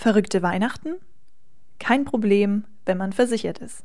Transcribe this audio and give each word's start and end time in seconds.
Verrückte 0.00 0.40
Weihnachten? 0.40 0.94
Kein 1.78 2.06
Problem, 2.06 2.64
wenn 2.86 2.96
man 2.96 3.12
versichert 3.12 3.58
ist. 3.58 3.84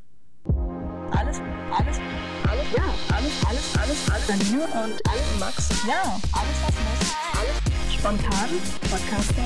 Alles, 1.10 1.42
alles, 1.70 2.00
alles, 2.48 2.66
ja, 2.74 2.84
alles, 3.14 3.44
alles, 3.46 3.76
alles, 3.76 4.10
alles. 4.10 4.26
Janine 4.26 4.64
und 4.64 4.94
alles, 5.10 5.38
Max. 5.38 5.68
Ja, 5.86 6.18
alles, 6.32 6.56
was 6.64 6.72
muss. 6.72 7.14
Alles 7.38 7.60
spontan. 7.92 8.48
Podcast 8.90 9.34
der 9.36 9.44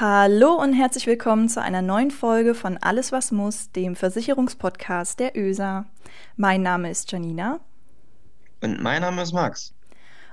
Hallo 0.00 0.60
und 0.60 0.72
herzlich 0.72 1.06
willkommen 1.06 1.48
zu 1.48 1.62
einer 1.62 1.80
neuen 1.80 2.10
Folge 2.10 2.56
von 2.56 2.76
Alles, 2.78 3.12
was 3.12 3.30
muss, 3.30 3.70
dem 3.70 3.94
Versicherungspodcast 3.94 5.20
der 5.20 5.36
ÖSA. 5.36 5.86
Mein 6.34 6.62
Name 6.62 6.90
ist 6.90 7.12
Janina. 7.12 7.60
Und 8.64 8.82
mein 8.82 9.02
Name 9.02 9.22
ist 9.22 9.32
Max. 9.32 9.76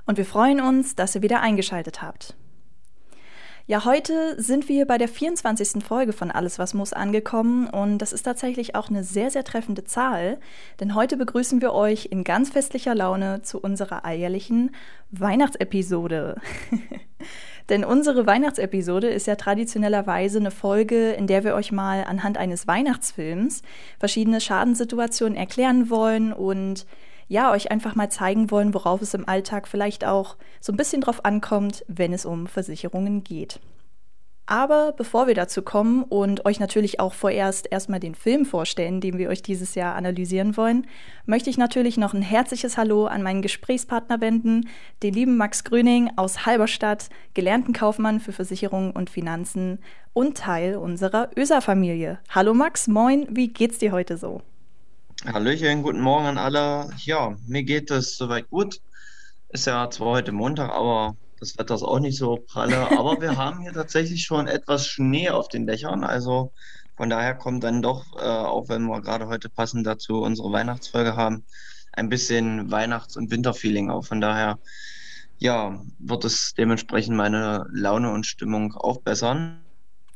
Und 0.07 0.17
wir 0.17 0.25
freuen 0.25 0.59
uns, 0.59 0.95
dass 0.95 1.13
ihr 1.13 1.21
wieder 1.21 1.41
eingeschaltet 1.41 2.01
habt. 2.01 2.35
Ja, 3.67 3.83
heute 3.83 4.39
sind 4.39 4.69
wir 4.69 4.85
bei 4.85 4.99
der 4.99 5.07
24. 5.07 5.83
Folge 5.83 6.13
von 6.13 6.29
Alles, 6.29 6.59
was 6.59 6.75
muss 6.75 6.93
angekommen 6.93 7.67
und 7.67 7.97
das 7.97 8.13
ist 8.13 8.21
tatsächlich 8.21 8.75
auch 8.75 8.89
eine 8.89 9.03
sehr, 9.03 9.31
sehr 9.31 9.43
treffende 9.43 9.83
Zahl, 9.83 10.37
denn 10.79 10.93
heute 10.93 11.17
begrüßen 11.17 11.63
wir 11.63 11.73
euch 11.73 12.09
in 12.11 12.23
ganz 12.23 12.51
festlicher 12.51 12.93
Laune 12.93 13.41
zu 13.41 13.59
unserer 13.59 14.05
alljährlichen 14.05 14.75
Weihnachtsepisode. 15.09 16.35
denn 17.69 17.83
unsere 17.83 18.27
Weihnachtsepisode 18.27 19.07
ist 19.07 19.25
ja 19.25 19.35
traditionellerweise 19.35 20.37
eine 20.37 20.51
Folge, 20.51 21.13
in 21.13 21.25
der 21.25 21.43
wir 21.43 21.55
euch 21.55 21.71
mal 21.71 22.03
anhand 22.03 22.37
eines 22.37 22.67
Weihnachtsfilms 22.67 23.63
verschiedene 23.97 24.41
Schadenssituationen 24.41 25.35
erklären 25.35 25.89
wollen 25.89 26.33
und 26.33 26.85
ja, 27.27 27.51
euch 27.51 27.71
einfach 27.71 27.95
mal 27.95 28.09
zeigen 28.09 28.51
wollen, 28.51 28.73
worauf 28.73 29.01
es 29.01 29.13
im 29.13 29.27
Alltag 29.27 29.67
vielleicht 29.67 30.05
auch 30.05 30.37
so 30.59 30.71
ein 30.71 30.77
bisschen 30.77 31.01
drauf 31.01 31.25
ankommt, 31.25 31.83
wenn 31.87 32.13
es 32.13 32.25
um 32.25 32.47
Versicherungen 32.47 33.23
geht. 33.23 33.59
Aber 34.47 34.91
bevor 34.91 35.25
wir 35.25 35.33
dazu 35.33 35.63
kommen 35.63 36.03
und 36.03 36.45
euch 36.45 36.59
natürlich 36.59 36.99
auch 36.99 37.15
vorerst 37.15 37.67
erstmal 37.71 37.99
den 37.99 38.13
Film 38.13 38.45
vorstellen, 38.45 39.01
den 39.01 39.17
wir 39.17 39.29
euch 39.29 39.41
dieses 39.41 39.73
Jahr 39.73 39.95
analysieren 39.95 40.55
wollen, 40.55 40.85
möchte 41.25 41.49
ich 41.49 41.57
natürlich 41.57 41.97
noch 41.97 42.13
ein 42.13 42.21
herzliches 42.21 42.77
Hallo 42.77 43.07
an 43.07 43.23
meinen 43.23 43.41
Gesprächspartner 43.41 44.21
wenden, 44.21 44.69
den 45.01 45.15
lieben 45.15 45.35
Max 45.35 45.63
Gröning 45.63 46.11
aus 46.15 46.45
Halberstadt, 46.45 47.09
gelernten 47.33 47.73
Kaufmann 47.73 48.19
für 48.19 48.33
Versicherungen 48.33 48.91
und 48.91 49.09
Finanzen 49.09 49.79
und 50.13 50.37
Teil 50.37 50.75
unserer 50.75 51.31
ÖSA-Familie. 51.35 52.19
Hallo 52.29 52.53
Max, 52.53 52.87
moin, 52.87 53.25
wie 53.31 53.47
geht's 53.47 53.79
dir 53.79 53.91
heute 53.91 54.15
so? 54.15 54.41
Hallöchen, 55.33 55.81
guten 55.81 56.01
Morgen 56.01 56.27
an 56.27 56.37
alle. 56.37 56.91
Ja, 56.97 57.35
mir 57.47 57.63
geht 57.63 57.89
es 57.89 58.15
soweit 58.15 58.47
gut. 58.51 58.79
Ist 59.49 59.65
ja 59.65 59.89
zwar 59.89 60.09
heute 60.09 60.31
Montag, 60.31 60.69
aber 60.69 61.17
das 61.39 61.57
Wetter 61.57 61.73
ist 61.73 61.81
auch 61.81 61.99
nicht 61.99 62.17
so 62.17 62.37
pralle. 62.37 62.91
Aber 62.91 63.19
wir 63.19 63.35
haben 63.37 63.61
hier 63.61 63.73
tatsächlich 63.73 64.23
schon 64.23 64.47
etwas 64.47 64.85
Schnee 64.85 65.31
auf 65.31 65.47
den 65.47 65.65
Dächern. 65.65 66.03
Also 66.03 66.53
von 66.95 67.09
daher 67.09 67.33
kommt 67.33 67.63
dann 67.63 67.81
doch, 67.81 68.05
äh, 68.17 68.23
auch 68.23 68.69
wenn 68.69 68.85
wir 68.85 69.01
gerade 69.01 69.27
heute 69.27 69.49
passend 69.49 69.87
dazu 69.87 70.21
unsere 70.21 70.51
Weihnachtsfolge 70.51 71.15
haben, 71.15 71.43
ein 71.93 72.07
bisschen 72.07 72.69
Weihnachts- 72.71 73.17
und 73.17 73.31
Winterfeeling 73.31 73.89
auf. 73.89 74.07
Von 74.07 74.21
daher, 74.21 74.59
ja, 75.39 75.81
wird 75.97 76.23
es 76.23 76.53
dementsprechend 76.55 77.17
meine 77.17 77.65
Laune 77.71 78.11
und 78.11 78.27
Stimmung 78.27 78.73
aufbessern. 78.73 79.59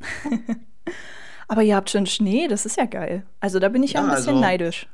Aber 1.48 1.62
ihr 1.62 1.74
habt 1.74 1.90
schon 1.90 2.06
Schnee, 2.06 2.46
das 2.46 2.64
ist 2.64 2.76
ja 2.76 2.84
geil. 2.84 3.26
Also 3.40 3.58
da 3.58 3.68
bin 3.68 3.82
ich 3.82 3.94
ja, 3.94 4.02
ja 4.02 4.06
ein 4.06 4.14
bisschen 4.14 4.34
also, 4.34 4.40
neidisch. 4.40 4.88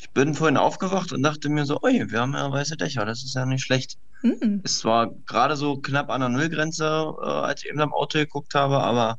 Ich 0.00 0.10
bin 0.10 0.34
vorhin 0.34 0.56
aufgewacht 0.56 1.12
und 1.12 1.22
dachte 1.22 1.50
mir 1.50 1.66
so, 1.66 1.78
oi, 1.82 2.06
wir 2.08 2.20
haben 2.20 2.32
ja 2.32 2.50
weiße 2.50 2.78
Dächer, 2.78 3.04
das 3.04 3.22
ist 3.22 3.34
ja 3.34 3.44
nicht 3.44 3.62
schlecht. 3.62 3.98
Mhm. 4.22 4.62
Es 4.64 4.82
war 4.84 5.10
gerade 5.26 5.56
so 5.56 5.76
knapp 5.76 6.08
an 6.10 6.20
der 6.22 6.30
Nullgrenze, 6.30 7.14
äh, 7.22 7.26
als 7.26 7.62
ich 7.62 7.68
eben 7.68 7.80
am 7.80 7.92
Auto 7.92 8.18
geguckt 8.18 8.54
habe, 8.54 8.78
aber 8.78 9.18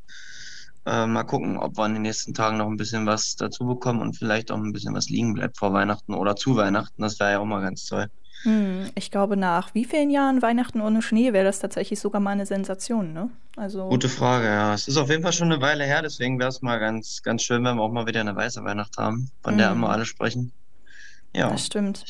äh, 0.88 1.06
mal 1.06 1.24
gucken, 1.24 1.58
ob 1.58 1.78
wir 1.78 1.86
in 1.86 1.94
den 1.94 2.02
nächsten 2.02 2.34
Tagen 2.34 2.58
noch 2.58 2.68
ein 2.68 2.78
bisschen 2.78 3.06
was 3.06 3.36
dazu 3.36 3.66
bekommen 3.66 4.02
und 4.02 4.18
vielleicht 4.18 4.52
auch 4.52 4.58
ein 4.58 4.74
bisschen 4.74 4.96
was 4.96 5.09
liegen 5.09 5.36
bleibt 5.36 5.58
vor 5.58 5.72
Weihnachten 5.72 6.16
oder 6.16 6.36
zu 6.36 6.56
Weihnachten. 6.56 7.02
Das 7.02 7.19
wäre 7.19 7.34
ja 7.34 7.40
auch 7.40 7.46
mal 7.46 7.62
ganz 7.62 7.86
toll. 7.86 8.09
Hm, 8.44 8.90
ich 8.96 9.12
glaube, 9.12 9.38
nach 9.38 9.75
wie 9.75 9.86
vielen 9.86 10.09
Jahren 10.09 10.42
Weihnachten 10.42 10.81
ohne 10.81 11.03
Schnee 11.03 11.31
wäre 11.31 11.46
das 11.46 11.59
tatsächlich 11.59 12.00
sogar 12.00 12.19
mal 12.19 12.31
eine 12.31 12.48
Sensation, 12.48 13.13
ne? 13.13 13.30
Also. 13.56 13.88
Gute 13.90 14.09
Frage, 14.09 14.48
ja. 14.48 14.74
Es 14.74 14.88
ist 14.88 14.98
auf 14.98 15.12
jeden 15.12 15.22
Fall 15.22 15.34
schon 15.34 15.52
eine 15.52 15.62
Weile 15.62 15.84
her, 15.84 16.02
deswegen 16.02 16.40
wäre 16.40 16.50
es 16.50 16.63
mal 16.63 16.80
ganz, 16.80 17.22
ganz 17.22 17.44
schön, 17.44 17.63
wenn 17.63 17.75
wir 17.75 17.84
auch 17.84 17.92
mal 17.92 18.08
wieder 18.08 18.22
eine 18.22 18.36
weiße 18.36 18.63
Weihnacht 18.63 18.98
haben, 18.98 19.30
von 19.44 19.53
hm. 19.53 19.58
der 19.59 19.72
immer 19.74 19.90
alle 19.90 20.06
sprechen. 20.06 20.52
Ja. 21.34 21.50
Das 21.50 21.66
stimmt. 21.66 22.03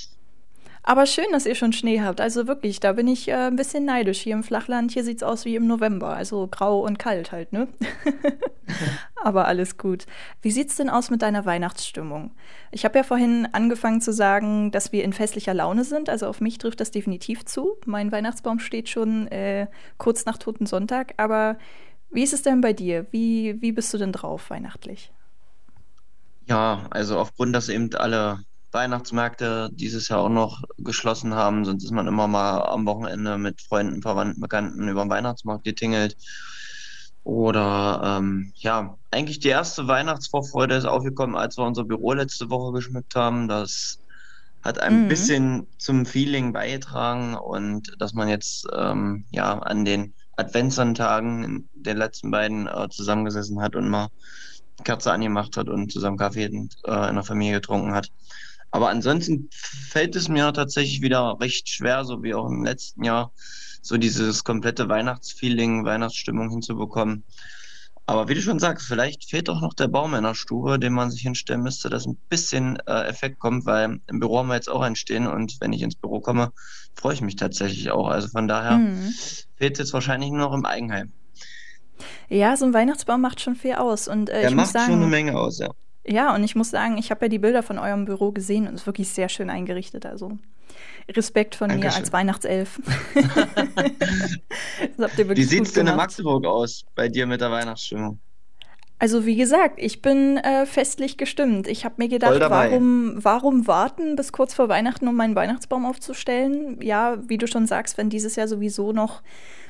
Aber 0.84 1.06
schön, 1.06 1.26
dass 1.32 1.46
ihr 1.46 1.54
schon 1.54 1.74
Schnee 1.74 2.02
habt. 2.02 2.20
Also 2.20 2.48
wirklich, 2.48 2.80
da 2.80 2.94
bin 2.94 3.08
ich 3.08 3.28
äh, 3.28 3.34
ein 3.34 3.56
bisschen 3.56 3.86
neidisch. 3.86 4.20
Hier 4.20 4.34
im 4.34 4.44
Flachland, 4.44 4.92
hier 4.92 5.04
sieht 5.04 5.18
es 5.18 5.24
aus 5.24 5.46
wie 5.46 5.56
im 5.56 5.68
November. 5.68 6.16
Also 6.16 6.48
grau 6.48 6.80
und 6.80 6.98
kalt 6.98 7.32
halt, 7.32 7.54
ne? 7.54 7.68
Aber 9.24 9.48
alles 9.48 9.78
gut. 9.78 10.08
Wie 10.42 10.50
sieht's 10.50 10.78
denn 10.78 10.90
aus 10.90 11.12
mit 11.12 11.22
deiner 11.22 11.46
Weihnachtsstimmung? 11.46 12.32
Ich 12.72 12.84
habe 12.84 12.98
ja 12.98 13.04
vorhin 13.04 13.48
angefangen 13.52 14.02
zu 14.02 14.12
sagen, 14.12 14.72
dass 14.72 14.92
wir 14.92 15.04
in 15.04 15.14
festlicher 15.14 15.54
Laune 15.54 15.84
sind. 15.84 16.10
Also 16.10 16.26
auf 16.26 16.42
mich 16.42 16.58
trifft 16.58 16.80
das 16.80 16.90
definitiv 16.90 17.46
zu. 17.46 17.78
Mein 17.86 18.12
Weihnachtsbaum 18.12 18.58
steht 18.58 18.90
schon 18.90 19.28
äh, 19.28 19.68
kurz 20.00 20.26
nach 20.26 20.40
Toten 20.40 20.66
Sonntag. 20.66 21.14
Aber 21.18 21.60
wie 22.10 22.24
ist 22.24 22.34
es 22.34 22.42
denn 22.42 22.62
bei 22.62 22.74
dir? 22.74 23.06
Wie, 23.12 23.62
wie 23.62 23.72
bist 23.72 23.94
du 23.94 24.00
denn 24.00 24.14
drauf 24.14 24.50
weihnachtlich? 24.50 25.12
Ja, 26.48 26.88
also 26.90 27.20
aufgrund, 27.20 27.56
dass 27.56 27.70
eben 27.70 27.94
alle 27.94 28.40
Weihnachtsmärkte 28.72 29.70
dieses 29.74 30.08
Jahr 30.08 30.20
auch 30.20 30.30
noch 30.30 30.64
geschlossen 30.78 31.34
haben, 31.34 31.66
sonst 31.66 31.84
ist 31.84 31.92
man 31.92 32.08
immer 32.08 32.28
mal 32.28 32.62
am 32.62 32.86
Wochenende 32.86 33.38
mit 33.38 33.62
Freunden, 33.62 34.02
Verwandten, 34.02 34.42
Bekannten 34.42 34.88
über 34.88 35.04
den 35.04 35.10
Weihnachtsmarkt 35.10 35.64
getingelt. 35.64 36.16
Oder 37.24 38.18
ähm, 38.20 38.52
ja, 38.56 38.98
eigentlich 39.12 39.40
die 39.40 39.50
erste 39.50 39.88
Weihnachtsvorfreude 39.88 40.76
ist 40.76 40.86
aufgekommen, 40.86 41.36
als 41.36 41.58
wir 41.58 41.66
unser 41.66 41.84
Büro 41.84 42.14
letzte 42.14 42.50
Woche 42.50 42.74
geschmückt 42.74 43.14
haben. 43.16 43.48
Das 43.48 44.00
hat 44.64 44.80
ein 44.80 45.04
mhm. 45.04 45.08
bisschen 45.08 45.68
zum 45.78 46.06
Feeling 46.06 46.54
beigetragen 46.54 47.36
und 47.36 47.96
dass 48.00 48.14
man 48.14 48.28
jetzt 48.28 48.68
ähm, 48.76 49.26
ja 49.32 49.60
an 49.60 49.86
den 49.86 50.14
Adventssonntagen, 50.36 51.70
den 51.74 51.98
letzten 51.98 52.32
beiden, 52.32 52.68
äh, 52.68 52.90
zusammengesessen 52.90 53.62
hat 53.62 53.76
und 53.76 53.90
mal 53.90 54.08
Kerze 54.84 55.12
angemacht 55.12 55.58
hat 55.58 55.70
und 55.70 55.92
zusammen 55.92 56.18
Kaffee 56.18 56.46
in, 56.46 56.70
äh, 56.86 57.10
in 57.10 57.16
der 57.16 57.24
Familie 57.24 57.56
getrunken 57.56 57.94
hat. 57.94 58.12
Aber 58.72 58.90
ansonsten 58.90 59.50
fällt 59.52 60.16
es 60.16 60.30
mir 60.30 60.52
tatsächlich 60.54 61.02
wieder 61.02 61.38
recht 61.40 61.70
schwer, 61.70 62.06
so 62.06 62.24
wie 62.24 62.34
auch 62.34 62.48
im 62.48 62.64
letzten 62.64 63.04
Jahr, 63.04 63.32
so 63.82 63.98
dieses 63.98 64.44
komplette 64.44 64.88
Weihnachtsfeeling, 64.88 65.84
Weihnachtsstimmung 65.84 66.50
hinzubekommen. 66.50 67.26
Aber 68.06 68.28
wie 68.28 68.34
du 68.34 68.42
schon 68.42 68.60
sagst, 68.60 68.88
vielleicht 68.88 69.30
fehlt 69.30 69.50
auch 69.50 69.62
noch 69.62 69.74
der 69.74 69.88
Baum 69.88 70.14
in 70.16 70.24
der 70.24 70.34
Stube, 70.34 70.80
den 70.80 70.94
man 70.94 71.12
sich 71.12 71.22
hinstellen 71.22 71.62
müsste, 71.62 71.90
dass 71.90 72.06
ein 72.06 72.18
bisschen 72.30 72.78
äh, 72.88 73.04
Effekt 73.04 73.40
kommt, 73.40 73.66
weil 73.66 74.00
im 74.08 74.20
Büro 74.20 74.40
haben 74.40 74.48
wir 74.48 74.56
jetzt 74.56 74.70
auch 74.70 74.82
einen 74.82 74.96
stehen 74.96 75.28
und 75.28 75.58
wenn 75.62 75.72
ich 75.72 75.82
ins 75.82 75.96
Büro 75.96 76.20
komme, 76.20 76.52
freue 76.94 77.14
ich 77.14 77.22
mich 77.22 77.36
tatsächlich 77.36 77.92
auch. 77.92 78.08
Also 78.08 78.28
von 78.28 78.48
daher 78.48 78.78
mhm. 78.78 79.14
fehlt 79.56 79.74
es 79.74 79.80
jetzt 79.80 79.94
wahrscheinlich 79.94 80.30
nur 80.32 80.40
noch 80.40 80.54
im 80.54 80.66
Eigenheim. 80.66 81.12
Ja, 82.28 82.58
so 82.58 82.66
ein 82.66 82.74
Weihnachtsbaum 82.74 83.22
macht 83.22 83.40
schon 83.40 83.56
viel 83.56 83.76
aus. 83.76 84.08
Und, 84.08 84.30
äh, 84.30 84.42
Der 84.42 84.52
macht 84.52 84.72
sagen, 84.72 84.92
schon 84.92 85.02
eine 85.02 85.08
Menge 85.08 85.38
aus, 85.38 85.60
ja. 85.60 85.70
Ja, 86.06 86.34
und 86.34 86.44
ich 86.44 86.56
muss 86.56 86.72
sagen, 86.72 86.98
ich 86.98 87.12
habe 87.12 87.26
ja 87.26 87.30
die 87.30 87.40
Bilder 87.40 87.64
von 87.64 87.78
eurem 87.78 88.06
Büro 88.06 88.32
gesehen 88.32 88.68
und 88.68 88.74
es 88.74 88.82
ist 88.82 88.88
wirklich 88.88 89.10
sehr 89.10 89.30
schön 89.30 89.50
eingerichtet. 89.50 90.06
Also 90.06 90.38
Respekt 91.10 91.56
von 91.56 91.70
Dankeschön. 91.70 91.92
mir 91.92 91.98
als 91.98 92.14
Weihnachtself. 92.14 92.82
Wie 94.98 95.44
sieht 95.44 95.64
es 95.64 95.74
denn 95.74 95.88
in 95.88 95.96
Magdeburg 95.96 96.46
aus 96.46 96.86
bei 96.96 97.08
dir 97.08 97.26
mit 97.28 97.42
der 97.42 97.52
Weihnachtsstimmung? 97.52 98.20
Also 99.02 99.26
wie 99.26 99.36
gesagt, 99.36 99.80
ich 99.80 100.04
bin 100.04 100.38
äh, 100.38 100.68
festlich 100.68 101.18
gestimmt. 101.18 101.68
Ich 101.68 101.86
habe 101.86 101.96
mir 101.98 102.08
gedacht, 102.08 102.40
warum, 102.40 103.14
warum 103.16 103.66
warten 103.66 104.16
bis 104.16 104.32
kurz 104.32 104.54
vor 104.54 104.70
Weihnachten, 104.70 105.08
um 105.08 105.16
meinen 105.16 105.34
Weihnachtsbaum 105.34 105.88
aufzustellen? 105.88 106.80
Ja, 106.84 107.18
wie 107.28 107.40
du 107.40 107.48
schon 107.48 107.66
sagst, 107.66 107.98
wenn 107.98 108.12
dieses 108.12 108.36
Jahr 108.36 108.48
sowieso 108.48 108.92
noch 108.92 109.24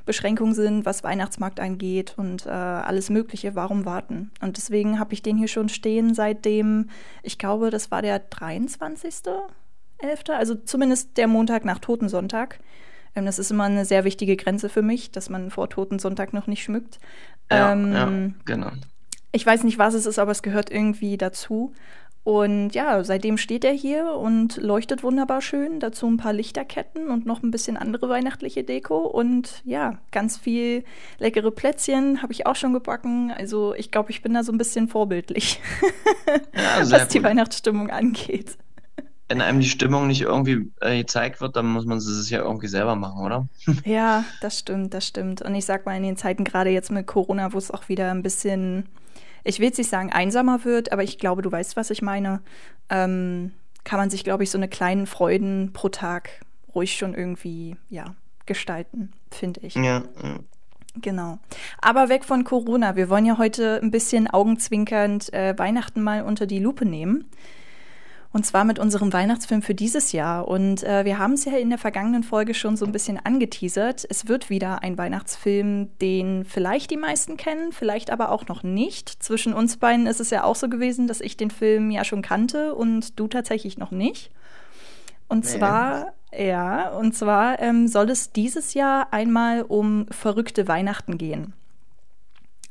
Beschränkungen 0.05 0.53
sind, 0.53 0.85
was 0.85 1.05
Weihnachtsmarkt 1.05 1.61
angeht 1.61 2.15
und 2.17 2.45
äh, 2.45 2.49
alles 2.49 3.09
Mögliche, 3.09 3.55
warum 3.55 3.85
warten? 3.85 4.31
Und 4.41 4.57
deswegen 4.57 4.99
habe 4.99 5.13
ich 5.13 5.23
den 5.23 5.37
hier 5.37 5.47
schon 5.47 5.69
stehen 5.69 6.13
seitdem, 6.13 6.89
ich 7.23 7.37
glaube, 7.37 7.69
das 7.69 7.89
war 7.89 8.01
der 8.01 8.29
23.11., 8.29 10.33
also 10.33 10.55
zumindest 10.55 11.15
der 11.15 11.27
Montag 11.27 11.63
nach 11.63 11.79
Totensonntag. 11.79 12.59
Ähm, 13.15 13.25
das 13.25 13.39
ist 13.39 13.49
immer 13.49 13.63
eine 13.63 13.85
sehr 13.85 14.03
wichtige 14.03 14.35
Grenze 14.35 14.67
für 14.67 14.81
mich, 14.81 15.09
dass 15.09 15.29
man 15.29 15.51
vor 15.51 15.69
Totensonntag 15.69 16.33
noch 16.33 16.47
nicht 16.47 16.63
schmückt. 16.63 16.99
Ja, 17.49 17.71
ähm, 17.71 17.93
ja 17.93 18.09
genau. 18.43 18.71
Ich 19.31 19.45
weiß 19.45 19.63
nicht, 19.63 19.77
was 19.77 19.93
es 19.93 20.05
ist, 20.05 20.19
aber 20.19 20.31
es 20.31 20.41
gehört 20.41 20.69
irgendwie 20.69 21.17
dazu. 21.17 21.73
Und 22.23 22.75
ja, 22.75 23.03
seitdem 23.03 23.37
steht 23.37 23.63
er 23.63 23.71
hier 23.73 24.13
und 24.13 24.57
leuchtet 24.57 25.01
wunderbar 25.01 25.41
schön. 25.41 25.79
Dazu 25.79 26.07
ein 26.07 26.17
paar 26.17 26.33
Lichterketten 26.33 27.09
und 27.09 27.25
noch 27.25 27.41
ein 27.41 27.49
bisschen 27.49 27.77
andere 27.77 28.09
weihnachtliche 28.09 28.63
Deko. 28.63 28.99
Und 28.99 29.63
ja, 29.65 29.97
ganz 30.11 30.37
viel 30.37 30.83
leckere 31.17 31.49
Plätzchen 31.49 32.21
habe 32.21 32.31
ich 32.31 32.45
auch 32.45 32.55
schon 32.55 32.73
gebacken. 32.73 33.31
Also 33.35 33.73
ich 33.73 33.89
glaube, 33.89 34.11
ich 34.11 34.21
bin 34.21 34.35
da 34.35 34.43
so 34.43 34.51
ein 34.51 34.59
bisschen 34.59 34.87
vorbildlich, 34.87 35.59
ja, 36.55 36.91
was 36.91 37.07
die 37.07 37.23
Weihnachtsstimmung 37.23 37.89
angeht. 37.89 38.55
wenn 39.27 39.41
einem 39.41 39.59
die 39.59 39.69
Stimmung 39.69 40.05
nicht 40.05 40.21
irgendwie 40.21 40.69
äh, 40.81 40.99
gezeigt 40.99 41.41
wird, 41.41 41.55
dann 41.55 41.65
muss 41.65 41.85
man 41.85 41.97
es 41.97 42.29
ja 42.29 42.43
irgendwie 42.43 42.67
selber 42.67 42.95
machen, 42.95 43.25
oder? 43.25 43.47
Ja, 43.83 44.25
das 44.41 44.59
stimmt, 44.59 44.93
das 44.93 45.07
stimmt. 45.07 45.41
Und 45.41 45.55
ich 45.55 45.65
sag 45.65 45.87
mal, 45.87 45.97
in 45.97 46.03
den 46.03 46.17
Zeiten 46.17 46.43
gerade 46.43 46.69
jetzt 46.69 46.91
mit 46.91 47.07
Corona, 47.07 47.51
wo 47.51 47.57
es 47.57 47.71
auch 47.71 47.89
wieder 47.89 48.11
ein 48.11 48.21
bisschen, 48.21 48.89
ich 49.43 49.59
will 49.59 49.67
jetzt 49.67 49.77
nicht 49.77 49.89
sagen 49.89 50.11
einsamer 50.11 50.63
wird, 50.65 50.91
aber 50.91 51.03
ich 51.03 51.17
glaube, 51.17 51.41
du 51.41 51.51
weißt, 51.51 51.75
was 51.75 51.89
ich 51.89 52.01
meine, 52.01 52.41
ähm, 52.89 53.51
kann 53.83 53.99
man 53.99 54.09
sich, 54.09 54.23
glaube 54.23 54.43
ich, 54.43 54.51
so 54.51 54.57
eine 54.57 54.67
kleinen 54.67 55.07
Freuden 55.07 55.71
pro 55.73 55.89
Tag 55.89 56.29
ruhig 56.75 56.95
schon 56.95 57.13
irgendwie, 57.13 57.75
ja, 57.89 58.15
gestalten, 58.45 59.11
finde 59.31 59.61
ich. 59.61 59.75
Ja, 59.75 60.03
ja. 60.21 60.39
Genau. 60.95 61.39
Aber 61.81 62.09
weg 62.09 62.25
von 62.25 62.43
Corona. 62.43 62.97
Wir 62.97 63.09
wollen 63.09 63.25
ja 63.25 63.37
heute 63.37 63.79
ein 63.81 63.91
bisschen 63.91 64.27
augenzwinkernd 64.27 65.33
äh, 65.33 65.57
Weihnachten 65.57 66.01
mal 66.01 66.23
unter 66.23 66.45
die 66.45 66.59
Lupe 66.59 66.85
nehmen. 66.85 67.29
Und 68.33 68.45
zwar 68.45 68.63
mit 68.63 68.79
unserem 68.79 69.11
Weihnachtsfilm 69.11 69.61
für 69.61 69.75
dieses 69.75 70.13
Jahr. 70.13 70.47
Und 70.47 70.83
äh, 70.83 71.03
wir 71.03 71.17
haben 71.17 71.33
es 71.33 71.43
ja 71.43 71.57
in 71.57 71.69
der 71.69 71.77
vergangenen 71.77 72.23
Folge 72.23 72.53
schon 72.53 72.77
so 72.77 72.85
ein 72.85 72.93
bisschen 72.93 73.19
angeteasert. 73.19 74.05
Es 74.09 74.27
wird 74.29 74.49
wieder 74.49 74.83
ein 74.83 74.97
Weihnachtsfilm, 74.97 75.89
den 75.99 76.45
vielleicht 76.45 76.91
die 76.91 76.97
meisten 76.97 77.35
kennen, 77.35 77.73
vielleicht 77.73 78.09
aber 78.09 78.31
auch 78.31 78.47
noch 78.47 78.63
nicht. 78.63 79.09
Zwischen 79.21 79.53
uns 79.53 79.77
beiden 79.77 80.07
ist 80.07 80.21
es 80.21 80.29
ja 80.29 80.45
auch 80.45 80.55
so 80.55 80.69
gewesen, 80.69 81.07
dass 81.07 81.19
ich 81.19 81.35
den 81.35 81.51
Film 81.51 81.91
ja 81.91 82.05
schon 82.05 82.21
kannte 82.21 82.73
und 82.73 83.19
du 83.19 83.27
tatsächlich 83.27 83.77
noch 83.77 83.91
nicht. 83.91 84.31
Und 85.27 85.43
nee. 85.43 85.49
zwar, 85.49 86.13
ja, 86.33 86.89
und 86.89 87.13
zwar 87.13 87.59
ähm, 87.59 87.89
soll 87.89 88.09
es 88.09 88.31
dieses 88.31 88.73
Jahr 88.73 89.11
einmal 89.11 89.63
um 89.63 90.05
verrückte 90.09 90.69
Weihnachten 90.69 91.17
gehen. 91.17 91.53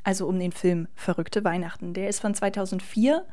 Also 0.05 0.27
um 0.27 0.39
den 0.39 0.53
Film 0.53 0.89
Verrückte 0.95 1.45
Weihnachten. 1.45 1.93
Der 1.93 2.09
ist 2.09 2.21
von 2.21 2.35
2004 2.35 3.27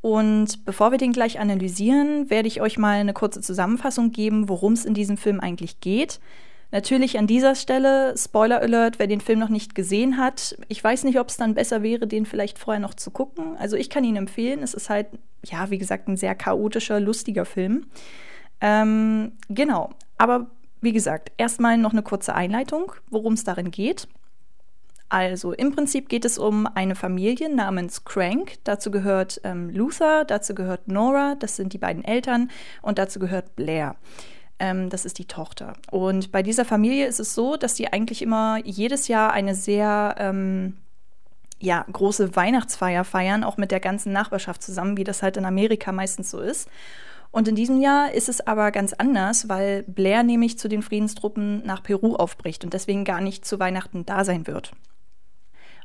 und 0.00 0.64
bevor 0.64 0.90
wir 0.90 0.98
den 0.98 1.12
gleich 1.12 1.40
analysieren, 1.40 2.30
werde 2.30 2.48
ich 2.48 2.60
euch 2.60 2.78
mal 2.78 3.00
eine 3.00 3.12
kurze 3.12 3.40
Zusammenfassung 3.40 4.12
geben, 4.12 4.48
worum 4.48 4.72
es 4.72 4.84
in 4.84 4.94
diesem 4.94 5.16
Film 5.16 5.40
eigentlich 5.40 5.80
geht. 5.80 6.20
Natürlich 6.70 7.18
an 7.18 7.26
dieser 7.26 7.54
Stelle, 7.54 8.14
Spoiler 8.16 8.60
Alert, 8.60 8.98
wer 8.98 9.06
den 9.06 9.22
Film 9.22 9.38
noch 9.38 9.48
nicht 9.48 9.74
gesehen 9.74 10.18
hat. 10.18 10.56
Ich 10.68 10.84
weiß 10.84 11.04
nicht, 11.04 11.18
ob 11.18 11.30
es 11.30 11.38
dann 11.38 11.54
besser 11.54 11.82
wäre, 11.82 12.06
den 12.06 12.26
vielleicht 12.26 12.58
vorher 12.58 12.80
noch 12.80 12.92
zu 12.94 13.10
gucken. 13.10 13.56
Also 13.56 13.76
ich 13.76 13.88
kann 13.88 14.04
ihn 14.04 14.16
empfehlen. 14.16 14.62
Es 14.62 14.74
ist 14.74 14.90
halt, 14.90 15.06
ja, 15.44 15.70
wie 15.70 15.78
gesagt, 15.78 16.08
ein 16.08 16.18
sehr 16.18 16.34
chaotischer, 16.34 17.00
lustiger 17.00 17.46
Film. 17.46 17.86
Ähm, 18.60 19.32
genau, 19.48 19.90
aber 20.18 20.50
wie 20.82 20.92
gesagt, 20.92 21.32
erstmal 21.38 21.78
noch 21.78 21.92
eine 21.92 22.02
kurze 22.02 22.34
Einleitung, 22.34 22.92
worum 23.08 23.32
es 23.32 23.44
darin 23.44 23.70
geht. 23.70 24.06
Also 25.08 25.52
im 25.52 25.74
Prinzip 25.74 26.08
geht 26.08 26.24
es 26.24 26.38
um 26.38 26.66
eine 26.66 26.94
Familie 26.94 27.54
namens 27.54 28.04
Crank. 28.04 28.58
Dazu 28.64 28.90
gehört 28.90 29.40
ähm, 29.44 29.70
Luther, 29.70 30.24
dazu 30.24 30.54
gehört 30.54 30.88
Nora, 30.88 31.34
das 31.34 31.56
sind 31.56 31.72
die 31.72 31.78
beiden 31.78 32.04
Eltern, 32.04 32.50
und 32.82 32.98
dazu 32.98 33.18
gehört 33.18 33.56
Blair. 33.56 33.96
Ähm, 34.58 34.90
das 34.90 35.04
ist 35.04 35.18
die 35.18 35.26
Tochter. 35.26 35.74
Und 35.90 36.30
bei 36.30 36.42
dieser 36.42 36.64
Familie 36.64 37.06
ist 37.06 37.20
es 37.20 37.34
so, 37.34 37.56
dass 37.56 37.74
die 37.74 37.92
eigentlich 37.92 38.20
immer 38.20 38.58
jedes 38.64 39.08
Jahr 39.08 39.32
eine 39.32 39.54
sehr 39.54 40.14
ähm, 40.18 40.76
ja, 41.58 41.86
große 41.90 42.36
Weihnachtsfeier 42.36 43.04
feiern, 43.04 43.44
auch 43.44 43.56
mit 43.56 43.70
der 43.70 43.80
ganzen 43.80 44.12
Nachbarschaft 44.12 44.62
zusammen, 44.62 44.96
wie 44.96 45.04
das 45.04 45.22
halt 45.22 45.36
in 45.38 45.44
Amerika 45.44 45.90
meistens 45.90 46.30
so 46.30 46.40
ist. 46.40 46.68
Und 47.30 47.48
in 47.48 47.54
diesem 47.54 47.80
Jahr 47.80 48.12
ist 48.12 48.28
es 48.28 48.46
aber 48.46 48.70
ganz 48.72 48.92
anders, 48.92 49.48
weil 49.48 49.84
Blair 49.84 50.22
nämlich 50.22 50.58
zu 50.58 50.68
den 50.68 50.82
Friedenstruppen 50.82 51.64
nach 51.64 51.82
Peru 51.82 52.14
aufbricht 52.14 52.64
und 52.64 52.72
deswegen 52.74 53.04
gar 53.04 53.20
nicht 53.20 53.44
zu 53.44 53.58
Weihnachten 53.58 54.06
da 54.06 54.24
sein 54.24 54.46
wird. 54.46 54.72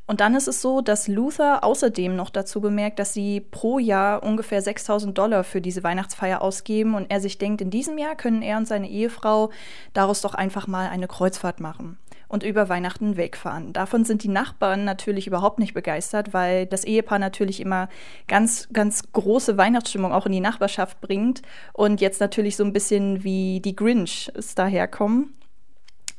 Und 0.06 0.20
dann 0.20 0.36
ist 0.36 0.48
es 0.48 0.62
so, 0.62 0.82
dass 0.82 1.08
Luther 1.08 1.64
außerdem 1.64 2.16
noch 2.16 2.30
dazu 2.30 2.60
bemerkt, 2.60 3.00
dass 3.00 3.14
sie 3.14 3.40
pro 3.40 3.80
Jahr 3.80 4.22
ungefähr 4.22 4.62
6000 4.62 5.18
Dollar 5.18 5.46
für 5.46 5.62
diese 5.62 5.84
Weihnachtsfeier 5.84 6.42
ausgeben 6.42 6.94
und 6.94 7.10
er 7.10 7.22
sich 7.22 7.38
denkt, 7.38 7.62
in 7.62 7.70
diesem 7.70 7.98
Jahr 7.98 8.16
können 8.16 8.42
er 8.42 8.58
und 8.58 8.68
seine 8.68 8.90
Ehefrau 8.90 9.50
daraus 9.94 10.22
doch 10.22 10.34
einfach 10.34 10.68
mal 10.68 10.90
eine 10.90 11.08
Kreuzfahrt 11.08 11.62
machen 11.62 11.98
und 12.28 12.44
über 12.44 12.68
Weihnachten 12.68 13.16
wegfahren. 13.16 13.72
Davon 13.74 14.04
sind 14.04 14.24
die 14.24 14.28
Nachbarn 14.28 14.84
natürlich 14.84 15.28
überhaupt 15.28 15.60
nicht 15.60 15.74
begeistert, 15.74 16.34
weil 16.34 16.66
das 16.66 16.84
Ehepaar 16.84 17.20
natürlich 17.20 17.62
immer 17.62 17.88
ganz, 18.28 18.68
ganz 18.74 19.04
große 19.14 19.56
Weihnachtsstimmung 19.58 20.12
auch 20.12 20.26
in 20.26 20.32
die 20.32 20.40
Nachbarschaft 20.42 21.00
bringt 21.00 21.44
und 21.74 22.02
jetzt 22.02 22.20
natürlich 22.20 22.58
so 22.58 22.66
ein 22.66 22.74
bisschen 22.74 23.24
wie 23.24 23.62
die 23.62 23.76
Grinch 23.76 24.30
ist 24.34 24.60
daherkommen. 24.60 25.34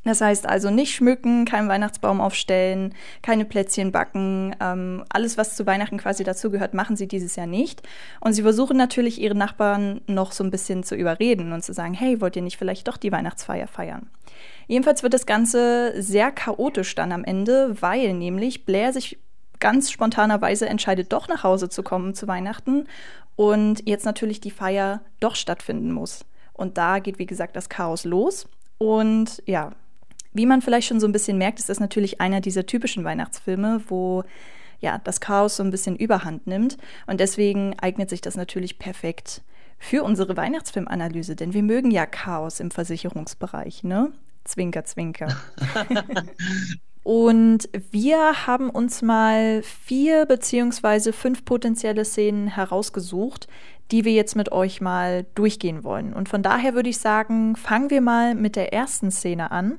Das 0.04 0.20
heißt 0.20 0.46
also 0.46 0.70
nicht 0.70 0.94
schmücken, 0.94 1.46
keinen 1.46 1.68
Weihnachtsbaum 1.68 2.20
aufstellen, 2.20 2.94
keine 3.22 3.44
Plätzchen 3.44 3.90
backen. 3.90 4.54
Ähm, 4.60 5.04
alles, 5.08 5.38
was 5.38 5.56
zu 5.56 5.66
Weihnachten 5.66 5.96
quasi 5.96 6.24
dazugehört, 6.24 6.74
machen 6.74 6.96
sie 6.96 7.08
dieses 7.08 7.36
Jahr 7.36 7.46
nicht. 7.46 7.82
Und 8.20 8.34
sie 8.34 8.42
versuchen 8.42 8.76
natürlich, 8.76 9.20
ihre 9.20 9.34
Nachbarn 9.34 10.02
noch 10.06 10.32
so 10.32 10.44
ein 10.44 10.50
bisschen 10.50 10.84
zu 10.84 10.94
überreden 10.94 11.52
und 11.52 11.64
zu 11.64 11.72
sagen, 11.72 11.94
hey, 11.94 12.20
wollt 12.20 12.36
ihr 12.36 12.42
nicht 12.42 12.58
vielleicht 12.58 12.86
doch 12.86 12.98
die 12.98 13.12
Weihnachtsfeier 13.12 13.66
feiern? 13.66 14.10
Jedenfalls 14.66 15.02
wird 15.02 15.14
das 15.14 15.26
Ganze 15.26 15.94
sehr 16.00 16.30
chaotisch 16.32 16.94
dann 16.94 17.12
am 17.12 17.24
Ende, 17.24 17.80
weil 17.80 18.12
nämlich 18.14 18.66
Blair 18.66 18.92
sich 18.92 19.18
ganz 19.60 19.90
spontanerweise 19.90 20.68
entscheidet, 20.68 21.12
doch 21.12 21.28
nach 21.28 21.42
Hause 21.42 21.68
zu 21.68 21.82
kommen 21.82 22.14
zu 22.14 22.26
Weihnachten 22.28 22.86
und 23.36 23.86
jetzt 23.88 24.04
natürlich 24.04 24.40
die 24.40 24.50
Feier 24.50 25.00
doch 25.20 25.36
stattfinden 25.36 25.92
muss. 25.92 26.24
Und 26.52 26.78
da 26.78 26.98
geht, 26.98 27.18
wie 27.18 27.26
gesagt, 27.26 27.56
das 27.56 27.68
Chaos 27.68 28.04
los. 28.04 28.46
Und 28.78 29.42
ja, 29.46 29.72
wie 30.34 30.46
man 30.46 30.60
vielleicht 30.60 30.88
schon 30.88 31.00
so 31.00 31.06
ein 31.06 31.12
bisschen 31.12 31.38
merkt, 31.38 31.58
ist 31.58 31.68
das 31.68 31.80
natürlich 31.80 32.20
einer 32.20 32.40
dieser 32.40 32.66
typischen 32.66 33.04
Weihnachtsfilme, 33.04 33.82
wo 33.88 34.24
ja 34.80 34.98
das 34.98 35.20
Chaos 35.20 35.56
so 35.56 35.62
ein 35.62 35.70
bisschen 35.70 35.96
überhand 35.96 36.46
nimmt. 36.46 36.76
Und 37.06 37.20
deswegen 37.20 37.78
eignet 37.78 38.10
sich 38.10 38.20
das 38.20 38.36
natürlich 38.36 38.78
perfekt 38.78 39.42
für 39.78 40.02
unsere 40.02 40.36
Weihnachtsfilmanalyse, 40.36 41.36
denn 41.36 41.54
wir 41.54 41.62
mögen 41.62 41.90
ja 41.90 42.06
Chaos 42.06 42.60
im 42.60 42.70
Versicherungsbereich, 42.70 43.84
ne? 43.84 44.12
Zwinker, 44.44 44.84
zwinker. 44.84 45.28
Und 47.02 47.68
wir 47.90 48.46
haben 48.46 48.70
uns 48.70 49.02
mal 49.02 49.62
vier 49.62 50.24
beziehungsweise 50.24 51.12
fünf 51.12 51.44
potenzielle 51.44 52.04
Szenen 52.04 52.48
herausgesucht, 52.48 53.46
die 53.90 54.06
wir 54.06 54.12
jetzt 54.12 54.36
mit 54.36 54.52
euch 54.52 54.80
mal 54.80 55.26
durchgehen 55.34 55.84
wollen. 55.84 56.14
Und 56.14 56.30
von 56.30 56.42
daher 56.42 56.74
würde 56.74 56.88
ich 56.88 56.98
sagen, 56.98 57.56
fangen 57.56 57.90
wir 57.90 58.00
mal 58.00 58.34
mit 58.34 58.56
der 58.56 58.72
ersten 58.72 59.10
Szene 59.10 59.50
an. 59.50 59.78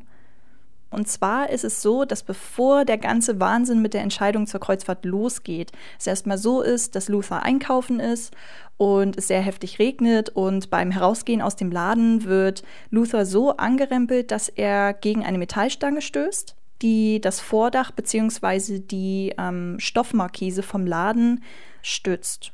Und 0.89 1.07
zwar 1.07 1.49
ist 1.49 1.63
es 1.63 1.81
so, 1.81 2.05
dass 2.05 2.23
bevor 2.23 2.85
der 2.85 2.97
ganze 2.97 3.39
Wahnsinn 3.39 3.81
mit 3.81 3.93
der 3.93 4.01
Entscheidung 4.01 4.47
zur 4.47 4.59
Kreuzfahrt 4.59 5.03
losgeht, 5.03 5.71
es 5.99 6.07
erstmal 6.07 6.37
so 6.37 6.61
ist, 6.61 6.95
dass 6.95 7.09
Luther 7.09 7.43
einkaufen 7.43 7.99
ist 7.99 8.33
und 8.77 9.17
es 9.17 9.27
sehr 9.27 9.41
heftig 9.41 9.79
regnet 9.79 10.29
und 10.29 10.69
beim 10.69 10.91
Herausgehen 10.91 11.41
aus 11.41 11.55
dem 11.55 11.71
Laden 11.71 12.23
wird 12.25 12.63
Luther 12.91 13.25
so 13.25 13.57
angerempelt, 13.57 14.31
dass 14.31 14.47
er 14.49 14.93
gegen 14.93 15.25
eine 15.25 15.37
Metallstange 15.37 16.01
stößt, 16.01 16.55
die 16.81 17.19
das 17.19 17.39
Vordach 17.39 17.91
bzw. 17.91 18.79
die 18.79 19.33
ähm, 19.38 19.77
Stoffmarkise 19.79 20.63
vom 20.63 20.86
Laden 20.86 21.43
stützt. 21.81 22.51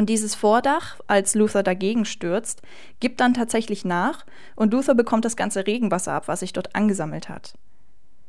Und 0.00 0.06
dieses 0.06 0.34
Vordach, 0.34 0.98
als 1.08 1.34
Luther 1.34 1.62
dagegen 1.62 2.06
stürzt, 2.06 2.62
gibt 3.00 3.20
dann 3.20 3.34
tatsächlich 3.34 3.84
nach 3.84 4.24
und 4.56 4.72
Luther 4.72 4.94
bekommt 4.94 5.26
das 5.26 5.36
ganze 5.36 5.66
Regenwasser 5.66 6.14
ab, 6.14 6.26
was 6.26 6.40
sich 6.40 6.54
dort 6.54 6.74
angesammelt 6.74 7.28
hat. 7.28 7.52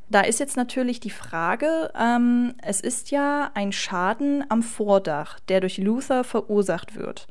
Da 0.09 0.19
ist 0.19 0.41
jetzt 0.41 0.57
natürlich 0.57 0.99
die 0.99 1.11
Frage, 1.11 1.89
ähm, 1.97 2.55
es 2.61 2.81
ist 2.81 3.09
ja 3.09 3.51
ein 3.53 3.71
Schaden 3.71 4.43
am 4.49 4.63
Vordach, 4.63 5.39
der 5.47 5.61
durch 5.61 5.77
Luther 5.77 6.25
verursacht 6.25 6.97
wird. 6.97 7.29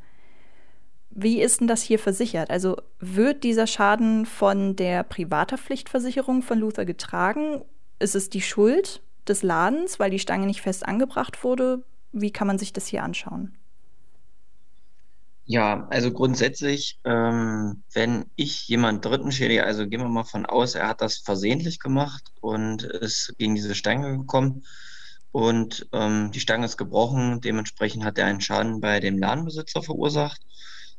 Wie 1.11 1.43
ist 1.43 1.61
denn 1.61 1.69
das 1.69 1.83
hier 1.83 1.99
versichert? 1.99 2.49
Also 2.49 2.79
wird 2.99 3.45
dieser 3.45 3.67
Schaden 3.67 4.25
von 4.25 4.75
der 4.75 5.03
Privathaftpflichtversicherung 5.03 6.41
von 6.41 6.59
Luther 6.59 6.87
getragen? 6.87 7.61
Ist 7.99 8.15
es 8.15 8.31
die 8.31 8.41
Schuld 8.41 9.03
des 9.29 9.43
Ladens, 9.43 10.01
weil 10.01 10.11
die 10.11 10.19
Stange 10.19 10.47
nicht 10.47 10.63
fest 10.63 10.87
angebracht 10.87 11.45
wurde? 11.45 11.83
Wie 12.13 12.31
kann 12.31 12.47
man 12.47 12.59
sich 12.59 12.73
das 12.73 12.87
hier 12.87 13.03
anschauen? 13.03 13.55
Ja, 15.53 15.89
also 15.91 16.13
grundsätzlich, 16.13 17.01
ähm, 17.05 17.83
wenn 17.93 18.27
ich 18.37 18.69
jemand 18.69 19.05
Dritten 19.05 19.33
schädige, 19.33 19.65
also 19.65 19.89
gehen 19.89 20.01
wir 20.01 20.09
mal 20.09 20.23
von 20.23 20.47
aus, 20.47 20.77
er 20.77 20.87
hat 20.87 21.01
das 21.01 21.19
versehentlich 21.19 21.81
gemacht 21.81 22.23
und 22.41 22.85
ist 22.85 23.35
gegen 23.37 23.57
diese 23.57 23.75
Stange 23.75 24.17
gekommen 24.17 24.65
und 25.33 25.89
ähm, 25.93 26.31
die 26.31 26.39
Stange 26.39 26.67
ist 26.67 26.77
gebrochen, 26.77 27.41
dementsprechend 27.41 28.05
hat 28.05 28.17
er 28.19 28.27
einen 28.27 28.41
Schaden 28.41 28.81
bei 28.81 29.01
dem 29.01 29.19
Ladenbesitzer 29.19 29.83
verursacht, 29.83 30.41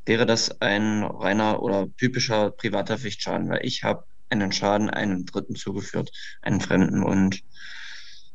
wäre 0.05 0.25
das 0.25 0.59
ein 0.59 1.03
reiner 1.03 1.63
oder 1.63 1.87
typischer 1.95 2.51
privater 2.51 2.97
Pflichtschaden, 2.97 3.47
weil 3.49 3.65
ich 3.65 3.83
habe 3.83 4.03
einen 4.27 4.51
Schaden 4.51 4.89
einem 4.89 5.25
Dritten 5.25 5.55
zugeführt, 5.55 6.11
einen 6.41 6.59
Fremden 6.59 7.03
und 7.03 7.41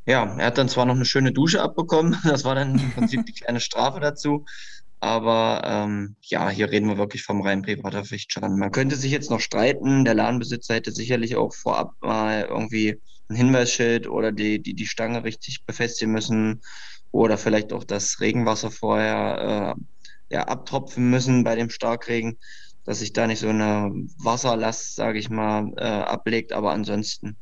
ja, 0.07 0.25
er 0.39 0.47
hat 0.47 0.57
dann 0.59 0.69
zwar 0.69 0.87
noch 0.87 0.95
eine 0.95 1.05
schöne 1.05 1.33
Dusche 1.33 1.61
abbekommen, 1.61 2.17
das 2.25 2.45
war 2.45 2.55
dann 2.55 2.79
im 2.79 2.93
Prinzip 2.93 3.27
die 3.27 3.35
kleine 3.35 3.61
Strafe 3.61 4.01
dazu, 4.01 4.47
aber 5.01 5.63
ähm, 5.65 6.17
ja, 6.23 6.49
hier 6.49 6.71
reden 6.71 6.89
wir 6.89 6.99
wirklich 6.99 7.23
vom 7.23 7.43
rein 7.43 7.63
privater 7.63 8.05
Pflichtschaden. 8.05 8.59
Man 8.59 8.73
könnte 8.73 8.97
sich 8.97 9.13
jetzt 9.13 9.31
noch 9.31 9.41
streiten. 9.41 10.05
Der 10.05 10.15
Ladenbesitzer 10.15 10.75
hätte 10.75 10.93
sicherlich 10.93 11.37
auch 11.37 11.55
vorab 11.55 11.93
mal 12.01 12.47
irgendwie 12.49 13.01
ein 13.29 13.37
Hinweisschild 13.37 14.09
oder 14.09 14.33
die, 14.33 14.63
die, 14.63 14.75
die 14.75 14.87
Stange 14.87 15.25
richtig 15.25 15.65
befestigen 15.67 16.13
müssen 16.13 16.63
oder 17.13 17.39
vielleicht 17.39 17.73
auch 17.73 17.85
das 17.85 18.21
Regenwasser 18.21 18.71
vorher 18.71 19.77
äh, 19.77 20.35
ja, 20.35 20.45
abtropfen 20.45 21.11
müssen 21.11 21.45
bei 21.45 21.55
dem 21.57 21.71
Starkregen. 21.71 22.39
dass 22.85 23.01
sich 23.01 23.13
da 23.13 23.27
nicht 23.27 23.41
so 23.41 23.49
eine 23.49 23.91
Wasserlast, 24.19 24.95
sage 24.95 25.19
ich 25.19 25.29
mal, 25.29 25.73
äh, 25.77 25.85
ablegt. 25.85 26.53
Aber 26.53 26.73
ansonsten, 26.73 27.37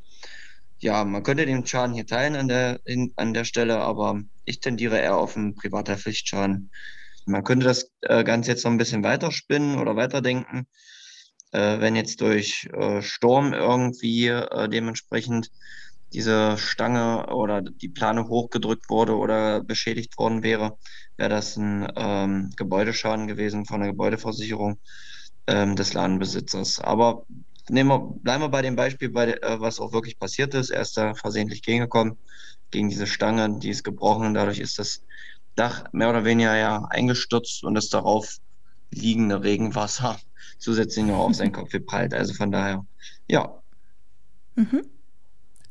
ja, 0.79 1.05
man 1.05 1.23
könnte 1.23 1.47
den 1.47 1.67
Schaden 1.67 1.95
hier 1.95 2.07
teilen 2.07 2.35
an 2.37 2.49
der, 2.49 2.81
in, 2.85 3.13
an 3.17 3.35
der 3.35 3.45
Stelle, 3.45 3.79
aber 3.79 4.21
ich 4.45 4.61
tendiere 4.61 4.99
eher 4.99 5.17
auf 5.17 5.37
einen 5.37 5.55
privater 5.55 5.99
Pflichtschaden. 5.99 6.71
Man 7.27 7.45
könnte 7.45 7.67
das 7.67 7.91
äh, 8.03 8.25
Ganze 8.25 8.51
jetzt 8.51 8.65
noch 8.65 8.71
ein 8.73 8.79
bisschen 8.79 9.03
weiterspinnen 9.03 9.79
oder 9.79 9.97
weiterdenken. 9.97 10.67
Äh, 11.53 11.81
wenn 11.81 11.97
jetzt 11.97 12.21
durch 12.21 12.69
äh, 12.73 13.01
Sturm 13.03 13.55
irgendwie 13.55 14.27
dementsprechend 14.71 15.51
diese 16.13 16.57
Stange 16.59 17.27
oder 17.35 17.63
die 17.63 17.89
Plane 17.89 18.29
hochgedrückt 18.29 18.89
wurde 18.89 19.17
oder 19.17 19.63
beschädigt 19.63 20.17
worden 20.19 20.43
wäre, 20.43 20.79
wäre 21.17 21.31
das 21.31 21.57
ein 21.57 21.91
ähm, 21.97 22.51
Gebäudeschaden 22.57 23.27
gewesen 23.27 23.65
von 23.65 23.81
der 23.81 23.91
Gebäudeversicherung 23.91 24.79
ähm, 25.47 25.77
des 25.77 25.93
Ladenbesitzers. 25.93 26.79
Aber 26.79 27.25
nehmen 27.69 27.91
wir, 27.91 27.99
bleiben 27.99 28.45
wir 28.45 28.49
bei 28.49 28.63
dem 28.63 28.77
Beispiel, 28.77 29.09
bei, 29.09 29.39
was 29.43 29.81
auch 29.81 29.93
wirklich 29.93 30.19
passiert 30.19 30.55
ist. 30.55 30.71
Er 30.71 30.83
ist 30.83 30.97
da 30.97 31.15
versehentlich 31.15 31.63
gegengekommen, 31.63 32.19
gegen 32.71 32.91
diese 32.91 33.07
Stange, 33.07 33.59
die 33.59 33.71
ist 33.71 33.83
gebrochen 33.83 34.27
und 34.27 34.35
dadurch 34.35 34.59
ist 34.59 34.79
das 34.79 35.03
Dach 35.57 35.85
mehr 35.93 36.11
oder 36.11 36.25
weniger 36.25 36.57
ja 36.57 36.85
eingestürzt 36.91 37.65
und 37.65 37.75
das 37.75 37.89
darauf 37.89 38.39
liegende 38.91 39.43
Regenwasser 39.43 40.19
zusätzlich 40.59 41.05
noch 41.05 41.19
auf 41.19 41.35
seinen 41.35 41.53
Kopf 41.53 41.71
geprallt. 41.71 42.15
Also 42.15 42.35
von 42.35 42.51
daher, 42.51 42.85
ja. 43.29 43.53
Mhm. 44.57 44.87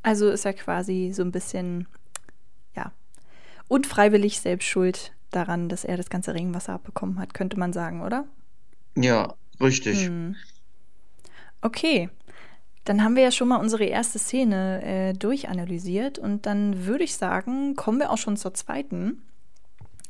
Also 0.02 0.30
ist 0.30 0.46
er 0.46 0.54
quasi 0.54 1.12
so 1.14 1.24
ein 1.24 1.32
bisschen, 1.32 1.88
ja, 2.76 2.92
unfreiwillig 3.70 4.42
selbst 4.42 4.66
schuld 4.66 5.14
daran, 5.32 5.70
dass 5.70 5.86
er 5.86 5.98
das 5.98 6.10
ganze 6.10 6.34
Regenwasser 6.34 6.74
abbekommen 6.74 7.20
hat, 7.20 7.34
könnte 7.34 7.58
man 7.58 7.74
sagen, 7.74 8.02
oder? 8.02 8.26
Ja, 8.96 9.34
richtig. 9.62 10.06
Hm. 10.06 10.36
Okay, 11.62 12.10
dann 12.84 13.04
haben 13.04 13.16
wir 13.16 13.24
ja 13.24 13.32
schon 13.32 13.48
mal 13.48 13.58
unsere 13.58 13.86
erste 13.86 14.20
Szene 14.20 14.84
äh, 14.84 15.14
durchanalysiert 15.14 16.20
und 16.20 16.46
dann 16.46 16.86
würde 16.86 17.06
ich 17.06 17.16
sagen, 17.16 17.76
kommen 17.76 18.00
wir 18.00 18.12
auch 18.12 18.18
schon 18.18 18.36
zur 18.36 18.54
zweiten. 18.54 19.22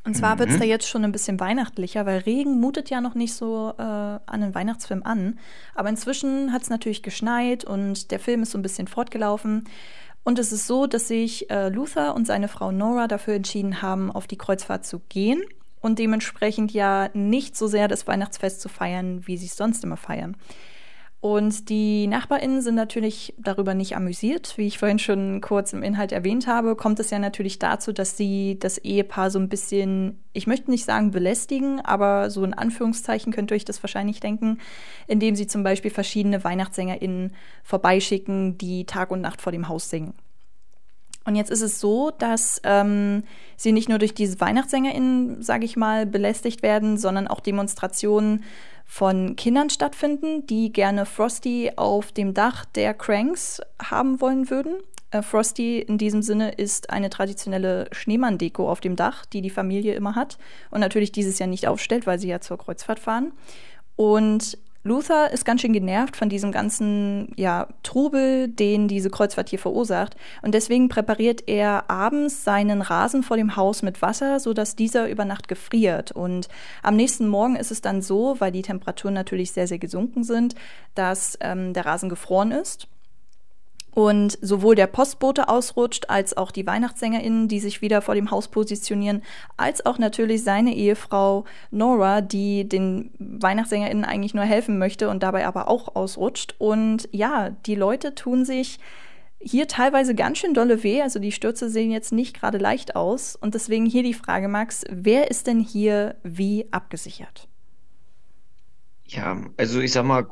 Und 0.06 0.16
zwar 0.16 0.36
mhm. 0.36 0.40
wird 0.40 0.50
es 0.50 0.60
da 0.60 0.66
jetzt 0.66 0.88
schon 0.88 1.06
ein 1.06 1.12
bisschen 1.12 1.40
weihnachtlicher, 1.40 2.06
weil 2.06 2.20
Regen 2.20 2.60
mutet 2.60 2.90
ja 2.90 3.00
noch 3.00 3.16
nicht 3.16 3.34
so 3.34 3.74
äh, 3.78 3.82
an 3.82 4.22
einen 4.26 4.56
Weihnachtsfilm 4.56 5.04
an. 5.04 5.40
Aber 5.76 5.90
inzwischen 5.90 6.52
hat 6.52 6.64
es 6.64 6.70
natürlich 6.70 7.04
geschneit 7.04 7.64
und 7.64 8.12
der 8.12 8.20
Film 8.20 8.44
ist 8.44 8.52
so 8.52 8.58
ein 8.58 8.64
bisschen 8.64 8.88
fortgelaufen. 8.88 9.66
Und 10.24 10.40
es 10.40 10.52
ist 10.52 10.68
so, 10.68 10.88
dass 10.88 11.08
sich 11.08 11.50
äh, 11.50 11.70
Luther 11.70 12.16
und 12.16 12.28
seine 12.28 12.48
Frau 12.48 12.72
Nora 12.72 13.08
dafür 13.08 13.36
entschieden 13.36 13.82
haben, 13.82 14.12
auf 14.12 14.28
die 14.28 14.38
Kreuzfahrt 14.38 14.86
zu 14.86 15.00
gehen 15.10 15.42
und 15.82 16.00
dementsprechend 16.00 16.72
ja 16.72 17.10
nicht 17.14 17.58
so 17.58 17.68
sehr 17.68 17.88
das 17.88 18.08
Weihnachtsfest 18.08 18.62
zu 18.62 18.70
feiern, 18.70 19.22
wie 19.26 19.38
sie 19.38 19.48
es 19.48 19.58
sonst 19.58 19.84
immer 19.84 19.98
feiern. 19.98 20.38
Und 21.24 21.70
die 21.70 22.06
NachbarInnen 22.08 22.62
sind 22.62 22.76
natürlich 22.76 23.34
darüber 23.38 23.74
nicht 23.74 23.96
amüsiert. 23.96 24.58
Wie 24.58 24.68
ich 24.68 24.78
vorhin 24.78 25.00
schon 25.00 25.40
kurz 25.40 25.72
im 25.72 25.82
Inhalt 25.82 26.12
erwähnt 26.12 26.48
habe, 26.48 26.76
kommt 26.76 27.00
es 27.00 27.12
ja 27.12 27.18
natürlich 27.18 27.60
dazu, 27.60 27.94
dass 27.94 28.18
sie 28.18 28.58
das 28.60 28.78
Ehepaar 28.78 29.32
so 29.32 29.40
ein 29.40 29.48
bisschen, 29.48 30.22
ich 30.34 30.48
möchte 30.48 30.70
nicht 30.70 30.84
sagen 30.84 31.12
belästigen, 31.12 31.80
aber 31.80 32.30
so 32.30 32.44
in 32.44 32.54
Anführungszeichen 32.54 33.32
könnt 33.32 33.52
ihr 33.52 33.56
euch 33.56 33.64
das 33.64 33.82
wahrscheinlich 33.82 34.20
denken, 34.20 34.58
indem 35.08 35.38
sie 35.38 35.48
zum 35.48 35.64
Beispiel 35.64 35.92
verschiedene 35.92 36.44
WeihnachtssängerInnen 36.44 37.32
vorbeischicken, 37.64 38.58
die 38.58 38.86
Tag 38.86 39.10
und 39.10 39.22
Nacht 39.22 39.40
vor 39.40 39.54
dem 39.54 39.70
Haus 39.70 39.90
singen. 39.90 40.16
Und 41.26 41.36
jetzt 41.36 41.52
ist 41.52 41.62
es 41.62 41.80
so, 41.80 42.12
dass 42.12 42.62
ähm, 42.64 43.24
sie 43.56 43.72
nicht 43.72 43.90
nur 43.90 44.00
durch 44.00 44.14
diese 44.14 44.40
WeihnachtssängerInnen, 44.40 45.42
sage 45.42 45.66
ich 45.66 45.78
mal, 45.78 46.06
belästigt 46.06 46.64
werden, 46.64 46.98
sondern 46.98 47.28
auch 47.28 47.40
Demonstrationen 47.40 48.44
von 48.86 49.36
Kindern 49.36 49.70
stattfinden, 49.70 50.46
die 50.46 50.74
gerne 50.74 51.06
Frosty 51.06 51.72
auf 51.78 52.12
dem 52.12 52.34
Dach 52.34 52.66
der 52.66 52.94
Cranks 52.94 53.62
haben 53.82 54.20
wollen 54.20 54.50
würden. 54.50 54.76
Äh, 55.12 55.22
Frosty 55.22 55.80
in 55.80 55.98
diesem 55.98 56.22
Sinne 56.22 56.52
ist 56.52 56.90
eine 56.90 57.10
traditionelle 57.10 57.88
Schneemann-Deko 57.92 58.70
auf 58.70 58.82
dem 58.82 58.96
Dach, 58.96 59.26
die 59.26 59.42
die 59.42 59.50
Familie 59.50 59.94
immer 59.96 60.16
hat 60.16 60.38
und 60.72 60.82
natürlich 60.82 61.12
dieses 61.12 61.40
Jahr 61.40 61.50
nicht 61.50 61.68
aufstellt, 61.68 62.06
weil 62.06 62.20
sie 62.20 62.28
ja 62.28 62.42
zur 62.42 62.58
Kreuzfahrt 62.58 63.00
fahren. 63.00 63.32
Und 63.96 64.58
Luther 64.86 65.32
ist 65.32 65.46
ganz 65.46 65.62
schön 65.62 65.72
genervt 65.72 66.18
von 66.18 66.28
diesem 66.28 66.52
ganzen 66.52 67.32
ja, 67.38 67.68
Trubel, 67.84 68.50
den 68.50 68.90
diese 68.90 69.10
Kreuzfahrt 69.10 69.50
hier 69.50 69.60
verursacht. 69.60 70.18
Und 70.42 70.54
deswegen 70.54 70.90
präpariert 70.90 71.48
er 71.48 71.90
abends 71.90 72.44
seinen 72.44 72.82
Rasen 72.82 73.24
vor 73.24 73.38
dem 73.38 73.56
Haus 73.56 73.82
mit 73.82 74.02
Wasser, 74.02 74.42
sodass 74.42 74.76
dieser 74.76 75.10
über 75.10 75.24
Nacht 75.24 75.48
gefriert. 75.48 76.12
Und 76.12 76.50
am 76.82 76.98
nächsten 76.98 77.30
Morgen 77.30 77.56
ist 77.56 77.72
es 77.72 77.80
dann 77.80 78.02
so, 78.02 78.36
weil 78.40 78.52
die 78.52 78.62
Temperaturen 78.62 79.14
natürlich 79.14 79.54
sehr, 79.54 79.68
sehr 79.68 79.80
gesunken 79.80 80.24
sind, 80.26 80.56
dass 80.96 81.38
ähm, 81.40 81.74
der 81.74 81.86
Rasen 81.86 82.10
gefroren 82.10 82.52
ist 82.52 82.88
und 83.94 84.38
sowohl 84.42 84.76
der 84.76 84.88
Postbote 84.88 85.50
ausrutscht, 85.50 86.10
als 86.10 86.36
auch 86.36 86.52
die 86.52 86.66
WeihnachtssängerInnen, 86.66 87.48
die 87.48 87.60
sich 87.60 87.82
wieder 87.82 88.02
vor 88.02 88.16
dem 88.16 88.32
Haus 88.32 88.48
positionieren, 88.48 89.22
als 89.58 89.86
auch 89.86 90.00
natürlich 90.00 90.44
seine 90.44 90.76
Ehefrau 90.76 91.46
Nora, 91.72 92.22
die 92.22 92.68
den 92.68 93.12
WeihnachtssängerInnen 93.20 94.06
eigentlich 94.06 94.34
nur 94.34 94.46
helfen 94.46 94.78
möchte 94.78 95.10
und 95.10 95.24
dabei 95.24 95.46
aber 95.46 95.68
auch 95.68 95.96
ausrutscht. 95.96 96.56
Und 96.58 97.08
ja, 97.12 97.52
die 97.66 97.76
Leute 97.76 98.16
tun 98.16 98.46
sich 98.46 98.80
hier 99.40 99.68
teilweise 99.68 100.16
ganz 100.16 100.38
schön 100.38 100.54
dolle 100.54 100.84
weh. 100.84 101.02
Also 101.02 101.20
die 101.20 101.32
Stürze 101.32 101.70
sehen 101.70 101.92
jetzt 101.92 102.12
nicht 102.12 102.40
gerade 102.40 102.58
leicht 102.58 102.96
aus. 102.96 103.36
Und 103.36 103.54
deswegen 103.54 103.86
hier 103.86 104.04
die 104.04 104.14
Frage, 104.14 104.48
Max, 104.48 104.84
wer 104.90 105.30
ist 105.30 105.48
denn 105.48 105.60
hier 105.60 106.16
wie 106.24 106.68
abgesichert? 106.72 107.48
Ja, 109.06 109.40
also 109.58 109.82
ich 109.82 109.92
sag 109.92 110.06
mal, 110.06 110.26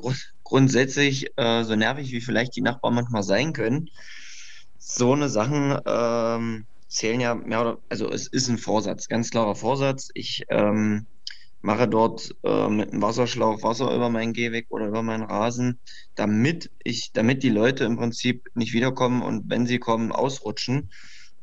grundsätzlich, 0.52 1.28
äh, 1.38 1.64
so 1.64 1.78
nervig 1.78 2.12
wie 2.12 2.20
vielleicht 2.20 2.58
die 2.58 2.62
Nachbarn 2.62 2.94
manchmal 2.94 3.24
sein 3.24 3.54
können, 3.54 3.90
so 4.78 5.14
eine 5.14 5.30
Sachen 5.30 5.80
ähm, 5.86 6.66
zählen 6.90 7.22
ja 7.22 7.36
mehr 7.36 7.62
oder 7.62 7.78
also 7.88 8.12
es 8.12 8.28
ist 8.28 8.50
ein 8.50 8.58
Vorsatz, 8.58 9.08
ganz 9.08 9.30
klarer 9.30 9.56
Vorsatz. 9.56 10.10
Ich 10.14 10.44
ähm, 10.50 11.06
mache 11.62 11.88
dort 11.88 12.36
äh, 12.44 12.68
mit 12.68 12.92
einem 12.92 13.02
Wasserschlauch 13.02 13.64
Wasser 13.64 13.96
über 13.96 14.10
meinen 14.10 14.34
Gehweg 14.34 14.66
oder 14.70 14.88
über 14.88 15.02
meinen 15.02 15.24
Rasen, 15.24 15.80
damit 16.16 16.70
ich, 16.84 17.14
damit 17.14 17.44
die 17.44 17.50
Leute 17.50 17.86
im 17.86 17.96
Prinzip 17.96 18.50
nicht 18.54 18.74
wiederkommen 18.74 19.22
und 19.22 19.50
wenn 19.50 19.66
sie 19.66 19.80
kommen, 19.80 20.12
ausrutschen. 20.12 20.92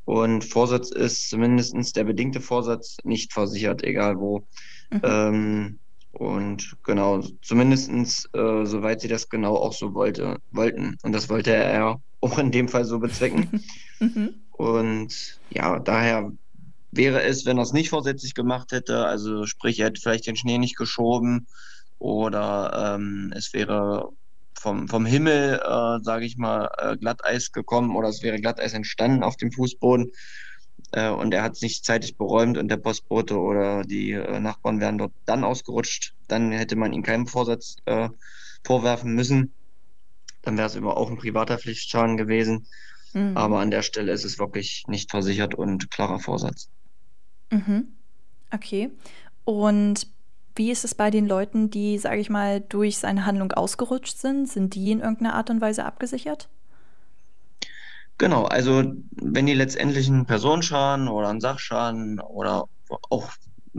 Und 0.05 0.45
Vorsatz 0.45 0.91
ist 0.91 1.31
zumindest 1.31 1.97
der 1.97 2.05
bedingte 2.05 2.43
Vorsatz 2.43 2.99
nicht 3.05 3.33
versichert, 3.33 3.83
egal 3.85 4.19
wo. 4.19 4.47
Mhm. 4.91 5.01
Ähm, 5.03 5.79
und 6.13 6.77
genau, 6.85 7.23
zumindestens 7.43 8.29
äh, 8.33 8.65
soweit 8.65 9.01
sie 9.01 9.09
das 9.09 9.29
genau 9.29 9.57
auch 9.57 9.73
so 9.73 9.95
wollte, 9.95 10.39
wollten. 10.51 10.97
Und 11.03 11.13
das 11.13 11.29
wollte 11.29 11.55
er 11.55 12.01
auch 12.21 12.39
in 12.39 12.51
dem 12.51 12.69
Fall 12.69 12.85
so 12.85 12.99
bezwecken. 12.99 13.63
mhm. 14.01 14.35
Und 14.53 15.41
ja, 15.51 15.79
daher 15.79 16.33
wäre 16.91 17.23
es, 17.23 17.47
wenn 17.47 17.59
er 17.59 17.63
es 17.63 17.73
nicht 17.73 17.91
vorsätzlich 17.91 18.35
gemacht 18.35 18.73
hätte, 18.73 19.07
also 19.07 19.47
sprich, 19.47 19.79
er 19.79 19.87
hätte 19.87 20.01
vielleicht 20.01 20.27
den 20.27 20.37
Schnee 20.37 20.59
nicht 20.59 20.77
geschoben 20.77 21.47
oder 21.99 22.97
ähm, 22.97 23.33
es 23.37 23.53
wäre 23.53 24.09
vom, 24.59 24.89
vom 24.89 25.07
Himmel, 25.07 25.61
äh, 25.63 26.03
sage 26.03 26.25
ich 26.25 26.37
mal, 26.37 26.69
äh, 26.79 26.97
Glatteis 26.97 27.53
gekommen 27.53 27.95
oder 27.95 28.09
es 28.09 28.23
wäre 28.23 28.41
Glatteis 28.41 28.73
entstanden 28.73 29.23
auf 29.23 29.37
dem 29.37 29.53
Fußboden 29.53 30.11
äh, 30.93 31.11
und 31.11 31.35
er 31.35 31.43
hat 31.43 31.53
es 31.53 31.63
nicht 31.63 31.85
zeitig 31.85 32.17
beräumt 32.17 32.59
und 32.59 32.69
der 32.69 32.77
Postbote 32.77 33.39
oder 33.39 33.83
die 33.83 34.13
äh, 34.13 34.41
Nachbarn 34.41 34.81
wären 34.81 34.99
dort 34.99 35.13
dann 35.27 35.45
ausgerutscht, 35.45 36.15
dann 36.29 36.53
hätte 36.53 36.77
man 36.77 36.93
ihm 36.93 37.03
keinen 37.03 37.27
Vorsatz 37.27 37.77
äh, 37.85 38.09
vorwerfen 38.65 39.15
müssen. 39.15 39.53
Dann 40.43 40.57
wäre 40.57 40.67
es 40.67 40.77
immer 40.77 40.97
auch 40.97 41.11
ein 41.11 41.19
privater 41.19 41.59
Pflichtschaden 41.59 42.17
gewesen. 42.17 42.67
Mhm. 43.13 43.37
Aber 43.37 43.61
an 43.61 43.71
der 43.71 43.83
Stelle 43.83 44.13
ist 44.13 44.25
es 44.25 44.39
wirklich 44.39 44.85
nicht 44.87 45.11
versichert 45.11 45.55
und 45.55 45.91
klarer 45.91 46.21
Vorsatz. 46.21 46.69
Mhm. 47.51 47.89
Okay. 48.51 48.91
Und 49.45 50.07
wie 50.55 50.71
ist 50.71 50.85
es 50.85 50.95
bei 50.95 51.11
den 51.11 51.27
Leuten, 51.27 51.71
die, 51.71 51.99
sage 51.99 52.21
ich 52.21 52.31
mal, 52.31 52.61
durch 52.61 52.99
seine 52.99 53.27
Handlung 53.27 53.53
ausgerutscht 53.53 54.19
sind? 54.19 54.49
Sind 54.49 54.75
die 54.75 54.91
in 54.91 55.01
irgendeiner 55.01 55.35
Art 55.35 55.51
und 55.51 55.61
Weise 55.61 55.85
abgesichert? 55.85 56.49
Genau, 58.19 58.45
also 58.45 58.93
wenn 59.13 59.47
die 59.47 59.55
letztendlich 59.55 60.09
einen 60.09 60.27
Personenschaden 60.27 61.09
oder 61.09 61.29
einen 61.29 61.41
Sachschaden 61.41 62.21
oder 62.21 62.69
auch 63.11 63.31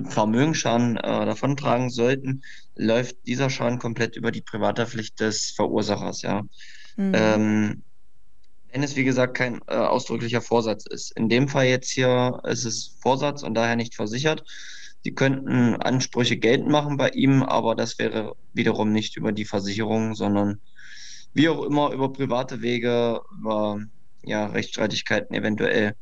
Vermögensschaden 0.06 0.96
äh, 0.98 1.26
davontragen 1.26 1.90
sollten, 1.90 2.42
läuft 2.76 3.18
dieser 3.28 3.50
Schaden 3.50 3.80
komplett 3.80 4.16
über 4.16 4.32
die 4.32 4.42
Privathaftpflicht 4.42 5.20
des 5.20 5.52
Verursachers, 5.56 6.22
ja. 6.22 6.44
Mhm. 6.96 7.12
Ähm, 7.14 7.84
wenn 8.72 8.84
es, 8.84 8.96
wie 8.96 9.04
gesagt, 9.04 9.36
kein 9.36 9.62
äh, 9.68 9.76
ausdrücklicher 9.76 10.42
Vorsatz 10.42 10.86
ist. 10.86 11.12
In 11.18 11.28
dem 11.28 11.48
Fall 11.48 11.66
jetzt 11.66 11.90
hier 11.90 12.40
ist 12.46 12.66
es 12.66 12.98
Vorsatz 13.02 13.44
und 13.44 13.56
daher 13.56 13.76
nicht 13.76 13.96
versichert. 13.96 14.44
Sie 15.04 15.14
könnten 15.14 15.76
Ansprüche 15.76 16.38
geltend 16.38 16.70
machen 16.70 16.98
bei 16.98 17.10
ihm, 17.10 17.42
aber 17.42 17.76
das 17.76 17.98
wäre 18.00 18.36
wiederum 18.54 18.92
nicht 18.92 19.18
über 19.18 19.32
die 19.32 19.46
Versicherung, 19.46 20.14
sondern 20.14 20.62
wie 21.34 21.50
auch 21.50 21.64
immer 21.64 21.92
über 21.92 22.12
private 22.12 22.62
Wege, 22.62 23.22
über 23.32 23.82
ja, 24.24 24.48
Rechtsstreitigkeiten 24.48 25.36
eventuell. 25.36 25.96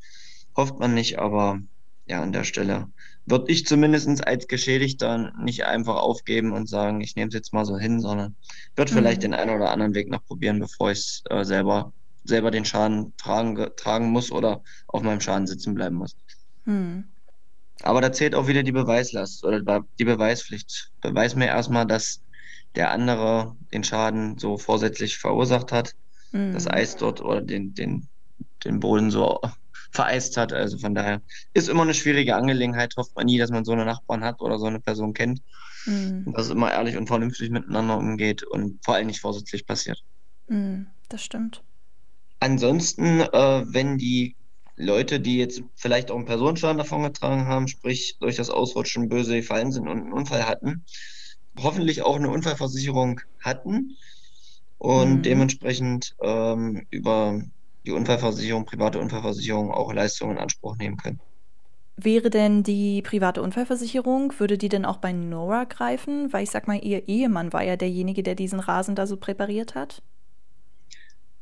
Hofft 0.55 0.79
man 0.79 0.93
nicht, 0.93 1.19
aber 1.19 1.59
ja, 2.07 2.21
an 2.21 2.31
der 2.31 2.43
Stelle 2.43 2.88
würde 3.27 3.51
ich 3.51 3.65
zumindest 3.65 4.25
als 4.25 4.47
Geschädigter 4.47 5.33
nicht 5.43 5.65
einfach 5.65 5.97
aufgeben 5.97 6.53
und 6.53 6.69
sagen, 6.69 7.01
ich 7.01 7.15
nehme 7.15 7.27
es 7.27 7.33
jetzt 7.33 7.53
mal 7.53 7.65
so 7.65 7.77
hin, 7.77 8.00
sondern 8.00 8.36
würde 8.75 8.91
mhm. 8.91 8.95
vielleicht 8.95 9.24
den 9.24 9.33
einen 9.33 9.55
oder 9.55 9.71
anderen 9.71 9.93
Weg 9.93 10.09
noch 10.09 10.25
probieren, 10.25 10.59
bevor 10.59 10.91
ich 10.91 11.21
äh, 11.29 11.43
selber, 11.43 11.91
selber 12.24 12.51
den 12.51 12.63
Schaden 12.63 13.13
tragen, 13.17 13.67
tragen 13.75 14.09
muss 14.12 14.31
oder 14.31 14.63
auf 14.88 15.03
meinem 15.03 15.19
Schaden 15.19 15.45
sitzen 15.45 15.75
bleiben 15.75 15.97
muss. 15.97 16.15
Mhm. 16.63 17.03
Aber 17.83 18.01
da 18.01 18.12
zählt 18.12 18.33
auch 18.33 18.47
wieder 18.47 18.63
die 18.63 18.71
Beweislast 18.71 19.43
oder 19.43 19.83
die 20.00 20.05
Beweispflicht. 20.05 20.91
Beweis 21.01 21.36
mir 21.36 21.47
erstmal, 21.47 21.86
dass 21.86 22.21
der 22.75 22.91
andere 22.91 23.55
den 23.74 23.83
Schaden 23.83 24.38
so 24.38 24.57
vorsätzlich 24.57 25.17
verursacht 25.17 25.71
hat, 25.71 25.93
mhm. 26.31 26.53
das 26.53 26.67
Eis 26.67 26.96
dort 26.96 27.22
oder 27.22 27.41
den, 27.41 27.74
den, 27.74 28.07
den 28.63 28.79
Boden 28.79 29.12
so 29.12 29.39
vereist 29.91 30.38
hat. 30.38 30.53
Also 30.53 30.77
von 30.77 30.96
daher 30.96 31.22
ist 31.53 31.69
immer 31.69 31.84
eine 31.84 31.93
schwierige 31.93 32.36
Angelegenheit. 32.36 32.93
Hofft 32.98 33.15
man 33.15 33.25
nie, 33.25 33.38
dass 33.38 33.51
man 33.51 33.65
so 33.65 33.72
eine 33.72 33.86
Nachbarn 33.86 34.24
hat 34.24 34.41
oder 34.41 34.60
so 34.60 34.65
eine 34.65 34.79
Person 34.79 35.13
kennt. 35.13 35.41
Mhm. 35.86 36.31
Dass 36.34 36.46
es 36.46 36.51
immer 36.51 36.72
ehrlich 36.72 36.98
und 36.98 37.07
vernünftig 37.07 37.50
miteinander 37.50 37.98
umgeht 37.98 38.43
und 38.43 38.84
vor 38.84 38.96
allem 38.96 39.07
nicht 39.07 39.22
vorsätzlich 39.22 39.65
passiert. 39.65 40.03
Mhm, 40.48 40.88
das 41.10 41.24
stimmt. 41.24 41.63
Ansonsten, 42.39 43.22
äh, 43.22 43.63
wenn 43.67 43.98
die 43.98 44.36
Leute, 44.75 45.19
die 45.19 45.38
jetzt 45.38 45.63
vielleicht 45.75 46.12
auch 46.12 46.17
einen 46.17 46.25
Personenschaden 46.25 46.77
davon 46.77 47.03
getragen 47.03 47.48
haben, 47.48 47.67
sprich 47.67 48.17
durch 48.19 48.36
das 48.36 48.50
Ausrutschen 48.50 49.10
böse 49.10 49.36
gefallen 49.36 49.72
sind 49.72 49.88
und 49.88 50.01
einen 50.01 50.13
Unfall 50.13 50.48
hatten, 50.48 50.86
hoffentlich 51.57 52.03
auch 52.03 52.15
eine 52.15 52.29
Unfallversicherung 52.29 53.22
hatten 53.39 53.98
und 54.77 55.17
mhm. 55.17 55.22
dementsprechend 55.24 56.15
ähm, 56.22 56.86
über 56.89 57.41
die 57.86 57.91
Unfallversicherung, 57.91 58.65
private 58.65 59.00
Unfallversicherung 59.00 59.72
auch 59.72 59.93
Leistungen 59.93 60.34
in 60.34 60.38
Anspruch 60.38 60.75
nehmen 60.77 60.98
können. 60.98 61.19
Wäre 61.96 62.29
denn 62.29 62.62
die 62.62 63.01
private 63.01 63.41
Unfallversicherung, 63.41 64.34
würde 64.38 64.60
die 64.60 64.69
denn 64.69 64.86
auch 64.86 64.98
bei 64.98 65.13
Nora 65.13 65.63
greifen? 65.63 66.31
Weil 66.31 66.43
ich 66.43 66.51
sag 66.51 66.67
mal, 66.67 66.77
ihr 66.84 67.07
Ehemann 67.07 67.53
war 67.53 67.63
ja 67.63 67.75
derjenige, 67.75 68.22
der 68.22 68.36
diesen 68.36 68.60
Rasen 68.60 68.93
da 68.93 69.07
so 69.07 69.17
präpariert 69.17 69.74
hat. 69.74 70.03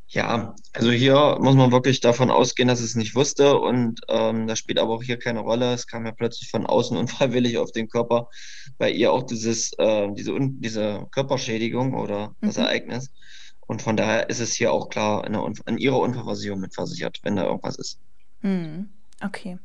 Ja, 0.08 0.56
also 0.74 0.92
hier 0.92 1.38
muss 1.40 1.56
man 1.56 1.72
wirklich 1.72 2.00
davon 2.00 2.30
ausgehen, 2.30 2.68
dass 2.68 2.80
es 2.80 2.96
nicht 2.96 3.16
wusste 3.16 3.58
und 3.58 4.02
ähm, 4.08 4.48
das 4.48 4.60
spielt 4.60 4.80
aber 4.80 4.94
auch 4.94 5.04
hier 5.04 5.18
keine 5.18 5.40
Rolle. 5.40 5.74
Es 5.74 5.88
kam 5.88 6.06
ja 6.06 6.12
plötzlich 6.12 6.50
von 6.50 6.66
außen 6.66 6.96
unfreiwillig 6.98 7.58
auf 7.58 7.72
den 7.72 7.90
Körper, 7.90 8.30
bei 8.78 8.92
ihr 8.92 9.12
auch 9.12 9.24
dieses, 9.24 9.74
äh, 9.80 10.08
diese, 10.14 10.38
diese 10.40 11.08
Körperschädigung 11.12 11.96
oder 11.96 12.36
das 12.42 12.58
mhm. 12.58 12.64
Ereignis. 12.64 13.12
Und 13.68 13.82
von 13.82 13.98
daher 13.98 14.30
ist 14.30 14.40
es 14.40 14.54
hier 14.54 14.72
auch 14.72 14.90
klar 14.90 15.26
in, 15.26 15.36
in 15.66 15.78
ihrer 15.80 16.00
Unfallversicherung 16.00 16.60
mitversichert, 16.60 17.20
wenn 17.24 17.36
da 17.36 17.46
irgendwas 17.46 17.78
ist. 17.78 18.00
Mhm. 18.42 18.90
Okay. 19.24 19.58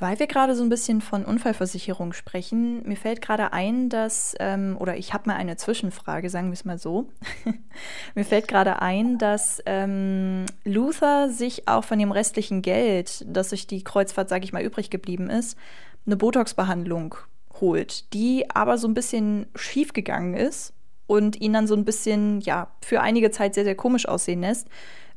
Weil 0.00 0.18
wir 0.18 0.26
gerade 0.26 0.54
so 0.56 0.62
ein 0.62 0.70
bisschen 0.70 1.02
von 1.02 1.26
Unfallversicherung 1.26 2.14
sprechen, 2.14 2.82
mir 2.88 2.96
fällt 2.96 3.20
gerade 3.20 3.52
ein, 3.52 3.90
dass, 3.90 4.34
ähm, 4.40 4.76
oder 4.80 4.96
ich 4.96 5.12
habe 5.12 5.28
mal 5.28 5.36
eine 5.36 5.56
Zwischenfrage, 5.56 6.30
sagen 6.30 6.48
wir 6.48 6.54
es 6.54 6.64
mal 6.64 6.78
so. 6.78 7.10
mir 8.14 8.24
fällt 8.24 8.48
gerade 8.48 8.80
ein, 8.80 9.18
dass 9.18 9.62
ähm, 9.66 10.46
Luther 10.64 11.28
sich 11.28 11.68
auch 11.68 11.84
von 11.84 11.98
dem 11.98 12.12
restlichen 12.12 12.62
Geld, 12.62 13.26
das 13.28 13.50
durch 13.50 13.66
die 13.66 13.84
Kreuzfahrt, 13.84 14.30
sage 14.30 14.44
ich 14.44 14.54
mal, 14.54 14.64
übrig 14.64 14.88
geblieben 14.88 15.28
ist, 15.28 15.58
eine 16.06 16.16
Botox-Behandlung 16.16 17.16
holt, 17.60 18.14
die 18.14 18.50
aber 18.50 18.78
so 18.78 18.88
ein 18.88 18.94
bisschen 18.94 19.48
schief 19.54 19.92
gegangen 19.92 20.32
ist 20.32 20.72
und 21.06 21.38
ihn 21.42 21.52
dann 21.52 21.66
so 21.66 21.74
ein 21.74 21.84
bisschen, 21.84 22.40
ja, 22.40 22.70
für 22.80 23.02
einige 23.02 23.30
Zeit 23.32 23.52
sehr, 23.52 23.64
sehr 23.64 23.74
komisch 23.74 24.08
aussehen 24.08 24.40
lässt. 24.40 24.66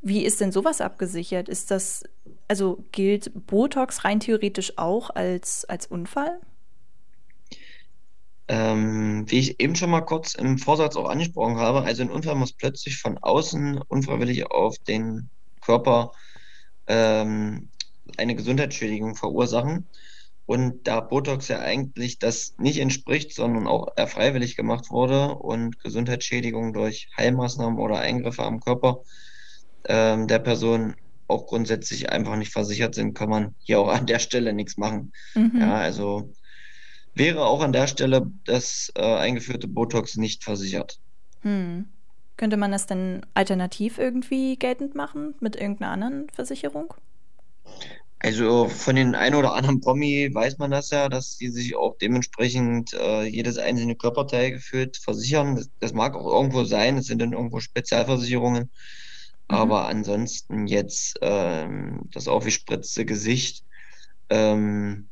Wie 0.02 0.26
ist 0.26 0.42
denn 0.42 0.52
sowas 0.52 0.82
abgesichert? 0.82 1.48
Ist 1.48 1.72
das, 1.72 2.04
also 2.48 2.84
gilt 2.92 3.32
Botox 3.48 4.04
rein 4.04 4.20
theoretisch 4.20 4.78
auch 4.78 5.10
als, 5.10 5.66
als 5.66 5.86
Unfall? 5.88 6.40
Ähm, 8.48 9.24
wie 9.28 9.40
ich 9.40 9.60
eben 9.62 9.76
schon 9.76 9.90
mal 9.90 10.02
kurz 10.02 10.36
im 10.36 10.58
Vorsatz 10.58 10.96
auch 10.96 11.10
angesprochen 11.10 11.58
habe, 11.58 11.84
also 11.84 12.04
ein 12.04 12.12
Unfall 12.12 12.36
muss 12.36 12.54
plötzlich 12.54 12.98
von 12.98 13.18
außen 13.18 13.82
unfreiwillig 13.88 14.52
auf 14.52 14.78
den 14.80 15.30
Körper 15.62 16.12
ähm, 16.88 17.70
eine 18.18 18.36
Gesundheitsschädigung 18.36 19.16
verursachen. 19.16 19.88
Und 20.46 20.88
da 20.88 21.00
Botox 21.00 21.48
ja 21.48 21.60
eigentlich 21.60 22.20
das 22.20 22.56
nicht 22.58 22.80
entspricht, 22.80 23.34
sondern 23.34 23.66
auch 23.66 23.88
eher 23.96 24.08
freiwillig 24.08 24.58
gemacht 24.58 24.92
wurde 24.92 25.36
und 25.36 25.80
Gesundheitsschädigung 25.80 26.74
durch 26.74 27.08
Heilmaßnahmen 27.16 27.80
oder 27.80 28.00
Eingriffe 28.00 28.44
am 28.44 28.60
Körper 28.60 29.04
ähm, 29.86 30.28
der 30.28 30.40
Person 30.40 30.96
auch 31.28 31.48
grundsätzlich 31.48 32.10
einfach 32.12 32.36
nicht 32.36 32.52
versichert 32.52 32.96
sind, 32.96 33.14
kann 33.14 33.30
man 33.30 33.56
hier 33.60 33.80
auch 33.80 33.90
an 33.90 34.06
der 34.06 34.20
Stelle 34.20 34.54
nichts 34.54 34.78
machen. 34.78 35.12
Mhm. 35.36 35.60
Ja, 35.60 35.76
also 35.76 36.34
wäre 37.16 37.46
auch 37.46 37.62
an 37.62 37.74
der 37.74 37.88
Stelle 37.88 38.32
das 38.46 38.92
äh, 38.96 39.02
eingeführte 39.02 39.68
Botox 39.68 40.18
nicht 40.18 40.44
versichert. 40.44 41.00
Hm. 41.42 41.86
Könnte 42.36 42.58
man 42.58 42.72
das 42.72 42.88
denn 42.88 43.26
alternativ 43.36 44.00
irgendwie 44.00 44.58
geltend 44.58 44.96
machen 44.96 45.36
mit 45.40 45.56
irgendeiner 45.56 45.92
anderen 45.92 46.30
Versicherung? 46.32 46.94
Also 48.20 48.70
von 48.70 48.96
den 48.96 49.16
ein 49.16 49.36
oder 49.36 49.54
anderen 49.54 49.82
Promi 49.82 50.30
weiß 50.34 50.58
man 50.58 50.72
das 50.72 50.90
ja, 50.92 51.10
dass 51.10 51.38
die 51.38 51.50
sich 51.50 51.76
auch 51.76 51.98
dementsprechend 51.98 52.94
äh, 52.94 53.24
jedes 53.24 53.58
einzelne 53.58 53.96
Körperteil 53.96 54.52
gefühlt 54.52 54.98
versichern. 54.98 55.58
Das, 55.58 55.70
das 55.82 55.94
mag 55.94 56.16
auch 56.16 56.26
irgendwo 56.26 56.64
sein, 56.64 56.98
es 56.98 57.08
sind 57.08 57.22
dann 57.22 57.34
irgendwo 57.34 57.60
Spezialversicherungen. 57.60 58.72
Mhm. 59.50 59.56
Aber 59.56 59.88
ansonsten 59.88 60.68
jetzt 60.68 61.18
ähm, 61.22 62.02
das 62.12 62.28
aufgespritzte 62.28 63.06
Gesicht, 63.06 63.64
ähm, 64.30 65.10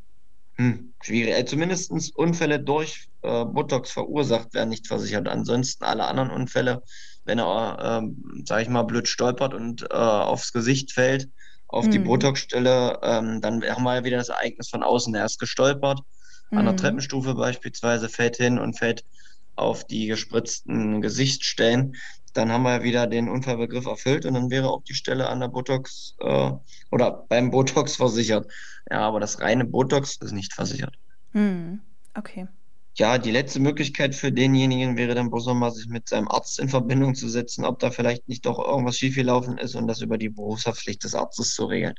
hm, 0.56 0.94
schwierig. 1.02 1.34
Also 1.34 1.52
zumindest 1.52 1.92
Unfälle 2.16 2.60
durch 2.60 3.10
äh, 3.22 3.46
Botox 3.46 3.92
verursacht 3.92 4.54
werden 4.54 4.70
nicht 4.70 4.88
versichert. 4.88 5.28
Ansonsten 5.28 5.84
alle 5.84 6.06
anderen 6.06 6.30
Unfälle, 6.30 6.84
wenn 7.26 7.40
er, 7.40 8.04
äh, 8.04 8.44
sag 8.46 8.62
ich 8.62 8.70
mal, 8.70 8.84
blöd 8.84 9.08
stolpert 9.08 9.54
und 9.54 9.84
äh, 9.84 9.96
aufs 9.96 10.54
Gesicht 10.54 10.92
fällt, 10.92 11.30
auf 11.68 11.86
mhm. 11.86 11.92
die 11.92 12.00
Botox-Stelle, 12.00 13.00
ähm, 13.02 13.42
dann 13.42 13.64
haben 13.64 13.84
wir 13.84 13.96
ja 13.96 14.04
wieder 14.04 14.18
das 14.18 14.30
Ereignis 14.30 14.70
von 14.70 14.84
außen. 14.84 15.16
Er 15.16 15.26
ist 15.26 15.40
gestolpert, 15.40 16.02
mhm. 16.50 16.58
an 16.58 16.66
der 16.66 16.74
mhm. 16.74 16.78
Treppenstufe 16.78 17.34
beispielsweise, 17.34 18.10
fällt 18.10 18.38
hin 18.38 18.60
und 18.60 18.78
fällt 18.78 19.06
auf 19.56 19.86
die 19.86 20.08
gespritzten 20.08 21.02
Gesichtsstellen 21.02 21.96
dann 22.34 22.52
haben 22.52 22.64
wir 22.64 22.78
ja 22.78 22.84
wieder 22.84 23.08
den 23.08 23.30
Unfallbegriff 23.30 23.86
erfüllt 23.86 24.26
und 24.26 24.34
dann 24.34 24.50
wäre 24.50 24.70
auch 24.70 24.84
die 24.84 24.94
Stelle 24.94 25.30
an 25.30 25.40
der 25.40 25.50
Botox 25.50 26.16
äh, 26.20 26.52
oder 26.92 27.26
beim 27.28 27.52
Botox 27.52 27.96
versichert. 27.96 28.52
Ja, 28.90 29.00
aber 29.00 29.20
das 29.20 29.42
reine 29.42 29.66
Botox 29.66 30.18
ist 30.18 30.32
nicht 30.32 30.54
versichert. 30.54 30.96
Hm, 31.34 31.82
okay. 32.18 32.48
Ja, 32.96 33.18
die 33.18 33.32
letzte 33.32 33.60
Möglichkeit 33.60 34.16
für 34.16 34.32
denjenigen 34.32 34.98
wäre 34.98 35.16
dann 35.16 35.30
bloß 35.30 35.46
nochmal, 35.46 35.72
sich 35.72 35.88
mit 35.88 36.10
seinem 36.10 36.28
Arzt 36.28 36.60
in 36.60 36.68
Verbindung 36.68 37.16
zu 37.16 37.30
setzen, 37.30 37.64
ob 37.64 37.80
da 37.80 37.90
vielleicht 37.90 38.28
nicht 38.28 38.46
doch 38.46 38.60
irgendwas 38.60 38.98
schiefgelaufen 38.98 39.58
ist 39.58 39.76
und 39.76 39.88
das 39.88 40.02
über 40.02 40.18
die 40.18 40.30
Berufshaftpflicht 40.30 41.04
des 41.04 41.16
Arztes 41.16 41.54
zu 41.54 41.66
regeln. 41.66 41.96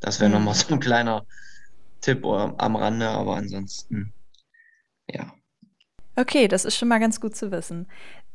Das 0.00 0.18
wäre 0.18 0.32
hm. 0.32 0.38
nochmal 0.38 0.54
so 0.54 0.74
ein 0.74 0.80
kleiner 0.80 1.26
Tipp 2.00 2.24
am 2.24 2.76
Rande, 2.76 3.08
aber 3.08 3.36
ansonsten, 3.36 4.14
ja. 5.10 5.32
Okay, 6.16 6.48
das 6.48 6.64
ist 6.64 6.76
schon 6.76 6.88
mal 6.88 6.98
ganz 6.98 7.20
gut 7.20 7.36
zu 7.36 7.50
wissen. 7.50 7.86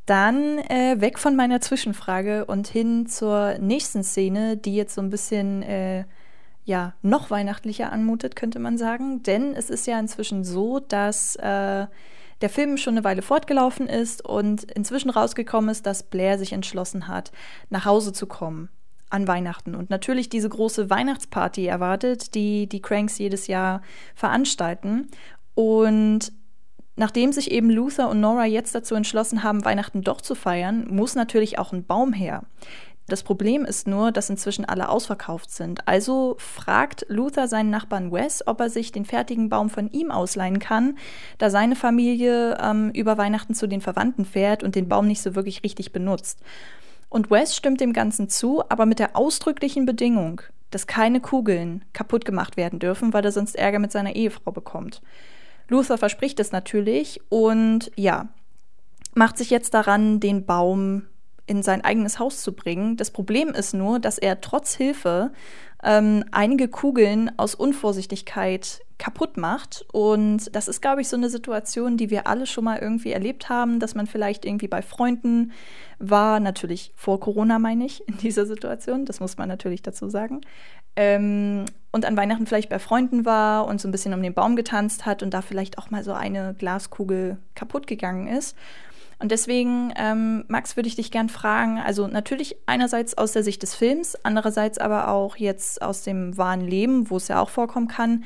Dann 0.06 0.60
äh, 0.60 1.00
weg 1.00 1.18
von 1.18 1.36
meiner 1.36 1.62
Zwischenfrage 1.62 2.46
und 2.46 2.68
hin 2.68 3.08
zur 3.08 3.58
nächsten 3.60 4.04
Szene, 4.04 4.56
die 4.56 4.76
jetzt 4.76 4.96
so 4.96 5.02
ein 5.02 5.10
bisschen 5.10 5.64
äh, 5.64 6.06
ja 6.64 6.94
noch 7.02 7.32
weihnachtlicher 7.32 7.92
anmutet, 7.92 8.36
könnte 8.36 8.60
man 8.60 8.78
sagen. 8.78 9.24
Denn 9.24 9.56
es 9.56 9.70
ist 9.70 9.88
ja 9.88 10.00
inzwischen 10.00 10.44
so, 10.44 10.80
dass 10.80 11.36
äh, 11.38 11.88
der 12.42 12.50
Film 12.50 12.78
schon 12.78 12.96
eine 12.96 13.04
Weile 13.04 13.22
fortgelaufen 13.22 13.88
ist 13.88 14.24
und 14.24 14.64
inzwischen 14.72 15.10
rausgekommen 15.10 15.70
ist, 15.70 15.86
dass 15.86 16.04
Blair 16.04 16.38
sich 16.38 16.54
entschlossen 16.54 17.08
hat, 17.08 17.32
nach 17.70 17.86
Hause 17.86 18.14
zu 18.14 18.28
kommen 18.28 18.70
an 19.10 19.28
Weihnachten 19.28 19.76
und 19.76 19.90
natürlich 19.90 20.30
diese 20.30 20.50
große 20.50 20.90
Weihnachtsparty 20.90 21.68
erwartet, 21.68 22.36
die 22.36 22.68
die 22.68 22.82
Cranks 22.82 23.18
jedes 23.18 23.48
Jahr 23.48 23.82
veranstalten. 24.16 25.10
Und 25.54 26.34
Nachdem 26.96 27.32
sich 27.32 27.52
eben 27.52 27.70
Luther 27.70 28.10
und 28.10 28.22
Nora 28.22 28.46
jetzt 28.46 28.74
dazu 28.74 28.96
entschlossen 28.96 29.44
haben, 29.44 29.66
Weihnachten 29.66 30.02
doch 30.02 30.22
zu 30.22 30.34
feiern, 30.36 30.88
muss 30.90 31.16
natürlich 31.16 31.60
auch 31.60 31.74
ein 31.74 31.86
Baum 31.86 32.14
her. 32.14 32.44
Das 33.08 33.22
Problem 33.22 33.66
ist 33.66 33.88
nur, 33.88 34.12
dass 34.12 34.32
inzwischen 34.32 34.66
alle 34.66 34.90
ausverkauft 34.90 35.52
sind. 35.52 35.88
Also 35.88 36.36
fragt 36.40 37.06
Luther 37.08 37.48
seinen 37.48 37.70
Nachbarn 37.70 38.12
Wes, 38.12 38.48
ob 38.48 38.60
er 38.60 38.70
sich 38.70 38.92
den 38.92 39.06
fertigen 39.06 39.48
Baum 39.48 39.70
von 39.70 39.92
ihm 39.92 40.10
ausleihen 40.10 40.58
kann, 40.58 40.98
da 41.38 41.52
seine 41.52 41.76
Familie 41.76 42.58
ähm, 42.60 42.90
über 42.92 43.20
Weihnachten 43.20 43.54
zu 43.54 43.68
den 43.68 43.82
Verwandten 43.82 44.26
fährt 44.26 44.64
und 44.64 44.74
den 44.74 44.90
Baum 44.90 45.06
nicht 45.06 45.22
so 45.22 45.36
wirklich 45.36 45.64
richtig 45.64 45.92
benutzt. 45.92 46.40
Und 47.10 47.30
Wes 47.30 47.56
stimmt 47.56 47.80
dem 47.80 47.94
Ganzen 47.94 48.28
zu, 48.28 48.64
aber 48.70 48.88
mit 48.88 48.98
der 48.98 49.16
ausdrücklichen 49.16 49.86
Bedingung, 49.86 50.42
dass 50.72 50.88
keine 50.88 51.22
Kugeln 51.22 51.86
kaputt 51.94 52.26
gemacht 52.26 52.58
werden 52.58 52.80
dürfen, 52.80 53.14
weil 53.14 53.24
er 53.24 53.32
sonst 53.32 53.56
Ärger 53.56 53.78
mit 53.78 53.92
seiner 53.92 54.16
Ehefrau 54.16 54.52
bekommt. 54.52 55.04
Luther 55.68 55.98
verspricht 55.98 56.40
es 56.40 56.52
natürlich 56.52 57.22
und 57.30 57.92
ja, 57.96 58.30
macht 59.14 59.38
sich 59.38 59.50
jetzt 59.50 59.74
daran, 59.74 60.20
den 60.20 60.46
Baum 60.46 61.04
in 61.48 61.64
sein 61.64 61.84
eigenes 61.84 62.20
Haus 62.20 62.42
zu 62.42 62.54
bringen. 62.54 62.98
Das 62.98 63.12
Problem 63.12 63.50
ist 63.50 63.74
nur, 63.74 64.00
dass 64.00 64.18
er 64.18 64.42
trotz 64.42 64.76
Hilfe 64.76 65.32
ähm, 65.84 66.26
einige 66.32 66.68
Kugeln 66.68 67.32
aus 67.38 67.54
Unvorsichtigkeit 67.54 68.82
kaputt 68.98 69.38
macht. 69.38 69.86
Und 69.92 70.56
das 70.56 70.68
ist, 70.68 70.82
glaube 70.82 71.02
ich, 71.02 71.08
so 71.08 71.18
eine 71.18 71.30
Situation, 71.30 71.98
die 71.98 72.10
wir 72.10 72.28
alle 72.28 72.48
schon 72.48 72.64
mal 72.64 72.80
irgendwie 72.80 73.12
erlebt 73.12 73.50
haben, 73.50 73.80
dass 73.80 73.94
man 73.94 74.08
vielleicht 74.08 74.46
irgendwie 74.46 74.68
bei 74.68 74.82
Freunden 74.82 75.52
war, 76.00 76.40
natürlich 76.40 76.92
vor 76.96 77.20
Corona 77.20 77.60
meine 77.60 77.86
ich, 77.86 78.08
in 78.08 78.18
dieser 78.18 78.46
Situation, 78.46 79.06
das 79.06 79.20
muss 79.20 79.38
man 79.38 79.48
natürlich 79.48 79.82
dazu 79.82 80.10
sagen. 80.10 80.42
Ähm, 80.96 81.66
und 81.96 82.04
an 82.04 82.18
Weihnachten 82.18 82.46
vielleicht 82.46 82.68
bei 82.68 82.78
Freunden 82.78 83.24
war 83.24 83.66
und 83.68 83.80
so 83.80 83.88
ein 83.88 83.92
bisschen 83.92 84.14
um 84.14 84.22
den 84.22 84.34
Baum 84.34 84.58
getanzt 84.58 85.06
hat 85.06 85.24
und 85.24 85.34
da 85.34 85.42
vielleicht 85.42 85.78
auch 85.78 85.92
mal 85.92 86.04
so 86.04 86.12
eine 86.12 86.54
Glaskugel 86.54 87.38
kaputt 87.56 87.88
gegangen 87.88 88.28
ist. 88.28 88.58
Und 89.18 89.32
deswegen, 89.32 89.94
ähm, 89.96 90.44
Max, 90.50 90.76
würde 90.76 90.90
ich 90.90 90.98
dich 90.98 91.10
gern 91.10 91.30
fragen, 91.30 91.80
also 91.80 92.08
natürlich 92.08 92.58
einerseits 92.66 93.18
aus 93.18 93.32
der 93.32 93.44
Sicht 93.44 93.64
des 93.64 93.76
Films, 93.76 94.18
andererseits 94.24 94.78
aber 94.78 95.08
auch 95.08 95.38
jetzt 95.38 95.82
aus 95.82 96.04
dem 96.04 96.38
wahren 96.38 96.68
Leben, 96.68 97.10
wo 97.10 97.16
es 97.16 97.30
ja 97.30 97.40
auch 97.40 97.50
vorkommen 97.50 97.88
kann, 97.88 98.26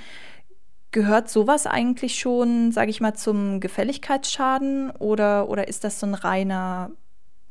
gehört 0.89 1.29
sowas 1.29 1.67
eigentlich 1.67 2.17
schon, 2.17 2.71
sage 2.71 2.89
ich 2.89 3.01
mal, 3.01 3.13
zum 3.13 3.59
Gefälligkeitsschaden 3.59 4.89
oder, 4.97 5.47
oder 5.47 5.67
ist 5.67 5.83
das 5.83 5.99
so 5.99 6.07
ein 6.07 6.15
reiner 6.15 6.89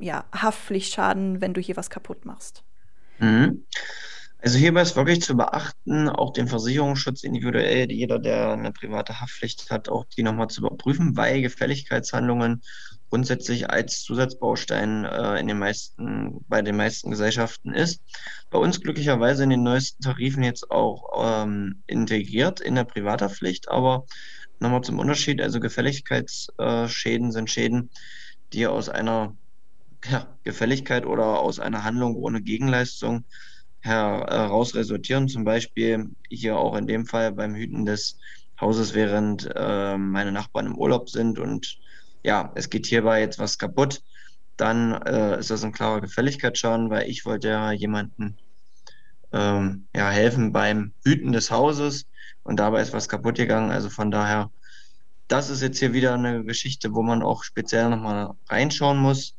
ja, 0.01 0.25
Haftpflichtschaden, 0.35 1.41
wenn 1.41 1.55
du 1.55 1.61
hier 1.61 1.77
was 1.77 1.91
kaputt 1.91 2.25
machst? 2.25 2.65
Mhm. 3.21 3.63
Also 4.41 4.57
hierbei 4.57 4.83
ist 4.83 4.95
wirklich 4.95 5.21
zu 5.21 5.37
beachten, 5.37 6.09
auch 6.09 6.33
den 6.33 6.47
Versicherungsschutz 6.47 7.25
individuell, 7.25 7.91
jeder, 7.91 8.21
der 8.21 8.53
eine 8.53 8.71
private 8.71 9.21
Haftpflicht 9.21 9.69
hat, 9.71 9.89
auch 9.89 10.05
die 10.17 10.23
nochmal 10.23 10.47
zu 10.47 10.61
überprüfen, 10.61 11.17
weil 11.17 11.43
Gefälligkeitshandlungen 11.43 12.63
grundsätzlich 13.11 13.69
als 13.69 14.03
Zusatzbaustein 14.03 15.05
äh, 15.05 15.41
in 15.41 15.49
den 15.49 15.59
meisten, 15.59 16.45
bei 16.47 16.63
den 16.63 16.77
meisten 16.77 17.11
Gesellschaften 17.11 17.75
ist. 17.75 18.01
Bei 18.49 18.59
uns 18.59 18.81
glücklicherweise 18.81 19.43
in 19.43 19.51
den 19.51 19.65
neuesten 19.65 20.05
Tarifen 20.05 20.45
jetzt 20.45 20.71
auch 20.71 21.11
ähm, 21.21 21.83
integriert 21.89 22.61
in 22.61 22.77
der 22.77 22.85
Privathaftpflicht, 22.85 23.69
aber 23.69 24.07
nochmal 24.61 24.83
zum 24.83 25.01
Unterschied, 25.01 25.41
also 25.41 25.59
Gefälligkeitsschäden 25.59 27.33
sind 27.33 27.51
Schäden, 27.51 27.91
die 28.53 28.69
aus 28.69 28.89
einer 28.89 29.37
ja, 30.09 30.29
Gefälligkeit 30.45 31.07
oder 31.07 31.41
aus 31.41 31.59
einer 31.59 31.83
Handlung 31.83 32.15
ohne 32.15 32.41
Gegenleistung 32.41 33.25
heraus 33.81 34.75
resultieren. 34.75 35.29
Zum 35.29 35.45
Beispiel 35.45 36.11
hier 36.29 36.57
auch 36.57 36.77
in 36.77 36.87
dem 36.87 37.07
Fall 37.07 37.33
beim 37.33 37.55
Hüten 37.55 37.87
des 37.87 38.19
Hauses, 38.61 38.95
während 38.95 39.49
äh, 39.55 39.97
meine 39.97 40.33
Nachbarn 40.33 40.67
im 40.67 40.79
Urlaub 40.79 41.09
sind 41.11 41.39
und 41.39 41.79
ja, 42.25 42.53
es 42.57 42.71
geht 42.71 42.87
hierbei 42.87 43.21
jetzt 43.21 43.39
was 43.39 43.59
kaputt, 43.59 44.03
dann 44.57 44.93
äh, 45.03 45.39
ist 45.39 45.51
das 45.51 45.63
ein 45.63 45.73
klarer 45.73 46.01
Gefälligkeitsschaden, 46.01 46.91
weil 46.91 47.09
ich 47.09 47.25
wollte 47.25 47.49
ja 47.49 47.71
jemanden 47.73 48.37
ähm, 49.33 49.87
ja, 49.95 50.11
helfen 50.11 50.53
beim 50.53 50.93
Hüten 51.05 51.33
des 51.33 51.51
Hauses 51.51 52.07
und 52.43 52.59
dabei 52.59 52.83
ist 52.83 52.93
was 52.93 53.09
kaputt 53.09 53.37
gegangen. 53.37 53.71
Also 53.71 53.91
von 53.91 54.11
daher, 54.11 54.51
das 55.29 55.51
ist 55.51 55.63
jetzt 55.63 55.79
hier 55.79 55.93
wieder 55.93 56.15
eine 56.15 56.45
Geschichte, 56.45 56.93
wo 56.95 57.03
man 57.03 57.23
auch 57.23 57.45
speziell 57.45 57.89
nochmal 57.89 58.33
reinschauen 58.49 58.99
muss. 58.99 59.37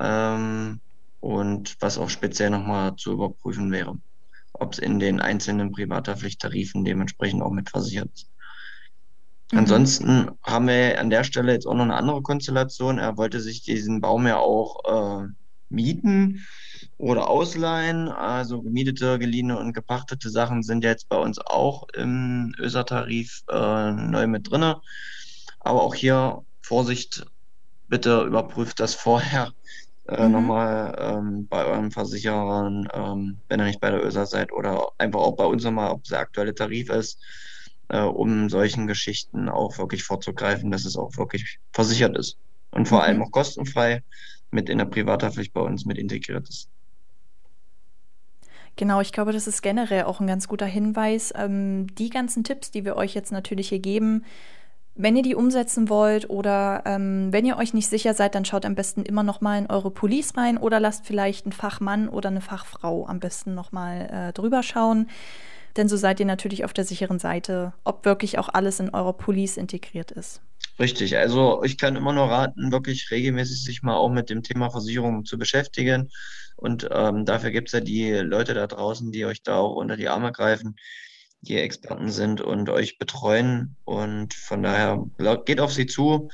Ähm, 0.00 0.80
und 1.20 1.76
was 1.80 1.98
auch 1.98 2.10
speziell 2.10 2.50
nochmal 2.50 2.96
zu 2.96 3.12
überprüfen 3.12 3.70
wäre, 3.70 3.98
ob 4.52 4.72
es 4.72 4.78
in 4.78 4.98
den 4.98 5.20
einzelnen 5.20 5.72
Privathaftpflichttarifen 5.72 6.84
dementsprechend 6.84 7.42
auch 7.42 7.50
mit 7.50 7.70
versichert 7.70 8.10
ist. 8.14 8.30
Mhm. 9.52 9.58
Ansonsten 9.58 10.30
haben 10.42 10.68
wir 10.68 11.00
an 11.00 11.10
der 11.10 11.24
Stelle 11.24 11.52
jetzt 11.52 11.66
auch 11.66 11.74
noch 11.74 11.84
eine 11.84 11.96
andere 11.96 12.22
Konstellation. 12.22 12.98
Er 12.98 13.16
wollte 13.16 13.40
sich 13.40 13.62
diesen 13.62 14.00
Baum 14.00 14.26
ja 14.26 14.36
auch 14.38 15.22
äh, 15.22 15.26
mieten 15.70 16.46
oder 16.98 17.28
ausleihen. 17.28 18.08
Also 18.08 18.62
gemietete, 18.62 19.18
geliehene 19.18 19.58
und 19.58 19.72
gepachtete 19.72 20.30
Sachen 20.30 20.62
sind 20.62 20.84
jetzt 20.84 21.08
bei 21.08 21.16
uns 21.16 21.38
auch 21.38 21.88
im 21.94 22.54
ÖSA-Tarif 22.58 23.42
äh, 23.50 23.92
neu 23.92 24.26
mit 24.26 24.50
drin. 24.50 24.74
Aber 25.60 25.82
auch 25.82 25.94
hier 25.94 26.42
Vorsicht, 26.60 27.24
bitte 27.88 28.22
überprüft 28.22 28.80
das 28.80 28.94
vorher 28.94 29.52
äh, 30.08 30.26
mhm. 30.26 30.32
nochmal 30.32 30.96
ähm, 30.98 31.46
bei 31.48 31.64
euren 31.64 31.90
Versicherern, 31.90 32.88
ähm, 32.92 33.38
wenn 33.48 33.60
ihr 33.60 33.66
nicht 33.66 33.80
bei 33.80 33.90
der 33.90 34.04
ÖSA 34.04 34.26
seid 34.26 34.52
oder 34.52 34.88
einfach 34.98 35.20
auch 35.20 35.36
bei 35.36 35.44
uns 35.44 35.64
nochmal, 35.64 35.90
ob 35.90 36.02
es 36.02 36.10
der 36.10 36.20
aktuelle 36.20 36.54
Tarif 36.54 36.90
ist, 36.90 37.18
äh, 37.88 38.00
um 38.00 38.48
solchen 38.48 38.86
Geschichten 38.86 39.48
auch 39.48 39.78
wirklich 39.78 40.04
vorzugreifen, 40.04 40.70
dass 40.70 40.84
es 40.84 40.96
auch 40.96 41.16
wirklich 41.16 41.58
versichert 41.72 42.16
ist 42.16 42.38
und 42.70 42.88
vor 42.88 42.98
mhm. 42.98 43.04
allem 43.04 43.22
auch 43.22 43.30
kostenfrei 43.30 44.02
mit 44.50 44.68
in 44.68 44.78
der 44.78 44.86
Privathaftpflicht 44.86 45.52
bei 45.52 45.60
uns 45.60 45.84
mit 45.84 45.98
integriert 45.98 46.48
ist. 46.48 46.68
Genau, 48.76 49.00
ich 49.00 49.12
glaube, 49.12 49.32
das 49.32 49.48
ist 49.48 49.60
generell 49.60 50.04
auch 50.04 50.20
ein 50.20 50.28
ganz 50.28 50.46
guter 50.46 50.64
Hinweis. 50.64 51.32
Ähm, 51.36 51.92
die 51.96 52.10
ganzen 52.10 52.44
Tipps, 52.44 52.70
die 52.70 52.84
wir 52.84 52.96
euch 52.96 53.12
jetzt 53.12 53.32
natürlich 53.32 53.70
hier 53.70 53.80
geben, 53.80 54.24
wenn 54.98 55.16
ihr 55.16 55.22
die 55.22 55.36
umsetzen 55.36 55.88
wollt 55.88 56.28
oder 56.28 56.82
ähm, 56.84 57.32
wenn 57.32 57.46
ihr 57.46 57.56
euch 57.56 57.72
nicht 57.72 57.88
sicher 57.88 58.14
seid, 58.14 58.34
dann 58.34 58.44
schaut 58.44 58.66
am 58.66 58.74
besten 58.74 59.04
immer 59.04 59.22
noch 59.22 59.40
mal 59.40 59.56
in 59.56 59.70
eure 59.70 59.92
Police 59.92 60.36
rein 60.36 60.58
oder 60.58 60.80
lasst 60.80 61.06
vielleicht 61.06 61.46
einen 61.46 61.52
Fachmann 61.52 62.08
oder 62.08 62.28
eine 62.28 62.40
Fachfrau 62.40 63.06
am 63.06 63.20
besten 63.20 63.54
noch 63.54 63.70
mal 63.70 64.28
äh, 64.28 64.32
drüber 64.32 64.64
schauen. 64.64 65.08
Denn 65.76 65.88
so 65.88 65.96
seid 65.96 66.18
ihr 66.18 66.26
natürlich 66.26 66.64
auf 66.64 66.72
der 66.72 66.84
sicheren 66.84 67.20
Seite, 67.20 67.72
ob 67.84 68.04
wirklich 68.04 68.38
auch 68.38 68.48
alles 68.48 68.80
in 68.80 68.90
eurer 68.90 69.12
Police 69.12 69.56
integriert 69.56 70.10
ist. 70.10 70.40
Richtig, 70.80 71.16
also 71.16 71.62
ich 71.62 71.78
kann 71.78 71.94
immer 71.94 72.12
nur 72.12 72.28
raten, 72.28 72.72
wirklich 72.72 73.10
regelmäßig 73.12 73.62
sich 73.62 73.82
mal 73.84 73.94
auch 73.94 74.10
mit 74.10 74.30
dem 74.30 74.42
Thema 74.42 74.70
Versicherung 74.70 75.24
zu 75.24 75.38
beschäftigen. 75.38 76.10
Und 76.56 76.88
ähm, 76.90 77.24
dafür 77.24 77.52
gibt 77.52 77.68
es 77.68 77.72
ja 77.72 77.80
die 77.80 78.10
Leute 78.14 78.54
da 78.54 78.66
draußen, 78.66 79.12
die 79.12 79.24
euch 79.24 79.42
da 79.42 79.58
auch 79.58 79.76
unter 79.76 79.96
die 79.96 80.08
Arme 80.08 80.32
greifen 80.32 80.74
die 81.40 81.58
Experten 81.58 82.10
sind 82.10 82.40
und 82.40 82.68
euch 82.68 82.98
betreuen. 82.98 83.76
Und 83.84 84.34
von 84.34 84.62
daher 84.62 85.04
geht 85.44 85.60
auf 85.60 85.72
sie 85.72 85.86
zu 85.86 86.30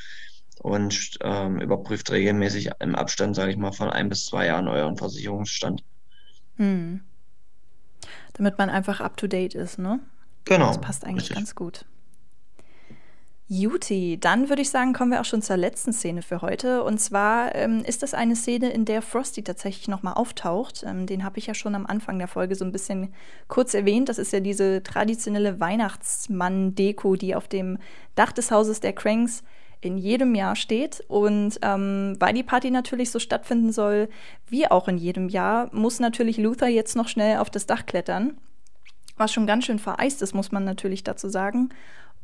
und 0.60 1.18
ähm, 1.22 1.60
überprüft 1.60 2.10
regelmäßig 2.10 2.70
im 2.80 2.94
Abstand, 2.94 3.36
sage 3.36 3.50
ich 3.50 3.56
mal, 3.56 3.72
von 3.72 3.90
ein 3.90 4.08
bis 4.08 4.26
zwei 4.26 4.46
Jahren 4.46 4.68
euren 4.68 4.96
Versicherungsstand. 4.96 5.84
Hm. 6.56 7.00
Damit 8.34 8.58
man 8.58 8.70
einfach 8.70 9.00
up 9.00 9.16
to 9.16 9.26
date 9.26 9.54
ist, 9.54 9.78
ne? 9.78 10.00
Genau. 10.44 10.68
Das 10.68 10.80
passt 10.80 11.04
eigentlich 11.04 11.30
richtig. 11.30 11.36
ganz 11.36 11.54
gut. 11.54 11.84
Juti, 13.60 14.18
dann 14.18 14.48
würde 14.48 14.62
ich 14.62 14.70
sagen, 14.70 14.92
kommen 14.92 15.12
wir 15.12 15.20
auch 15.20 15.24
schon 15.24 15.42
zur 15.42 15.56
letzten 15.56 15.92
Szene 15.92 16.22
für 16.22 16.42
heute. 16.42 16.82
Und 16.82 16.98
zwar 16.98 17.54
ähm, 17.54 17.84
ist 17.86 18.02
das 18.02 18.12
eine 18.12 18.34
Szene, 18.34 18.70
in 18.70 18.84
der 18.84 19.00
Frosty 19.00 19.44
tatsächlich 19.44 19.86
nochmal 19.86 20.14
auftaucht. 20.14 20.82
Ähm, 20.84 21.06
den 21.06 21.22
habe 21.22 21.38
ich 21.38 21.46
ja 21.46 21.54
schon 21.54 21.74
am 21.74 21.86
Anfang 21.86 22.18
der 22.18 22.26
Folge 22.26 22.56
so 22.56 22.64
ein 22.64 22.72
bisschen 22.72 23.14
kurz 23.46 23.74
erwähnt. 23.74 24.08
Das 24.08 24.18
ist 24.18 24.32
ja 24.32 24.40
diese 24.40 24.82
traditionelle 24.82 25.60
Weihnachtsmann-Deko, 25.60 27.16
die 27.16 27.34
auf 27.36 27.46
dem 27.46 27.78
Dach 28.16 28.32
des 28.32 28.50
Hauses 28.50 28.80
der 28.80 28.92
Cranks 28.92 29.44
in 29.80 29.98
jedem 29.98 30.34
Jahr 30.34 30.56
steht. 30.56 31.04
Und 31.06 31.58
ähm, 31.62 32.16
weil 32.18 32.34
die 32.34 32.42
Party 32.42 32.72
natürlich 32.72 33.10
so 33.10 33.20
stattfinden 33.20 33.70
soll, 33.70 34.08
wie 34.48 34.68
auch 34.68 34.88
in 34.88 34.98
jedem 34.98 35.28
Jahr, 35.28 35.68
muss 35.72 36.00
natürlich 36.00 36.38
Luther 36.38 36.68
jetzt 36.68 36.96
noch 36.96 37.08
schnell 37.08 37.38
auf 37.38 37.50
das 37.50 37.66
Dach 37.66 37.86
klettern. 37.86 38.36
Was 39.16 39.32
schon 39.32 39.46
ganz 39.46 39.66
schön 39.66 39.78
vereist 39.78 40.22
ist, 40.22 40.34
muss 40.34 40.50
man 40.50 40.64
natürlich 40.64 41.04
dazu 41.04 41.28
sagen 41.28 41.70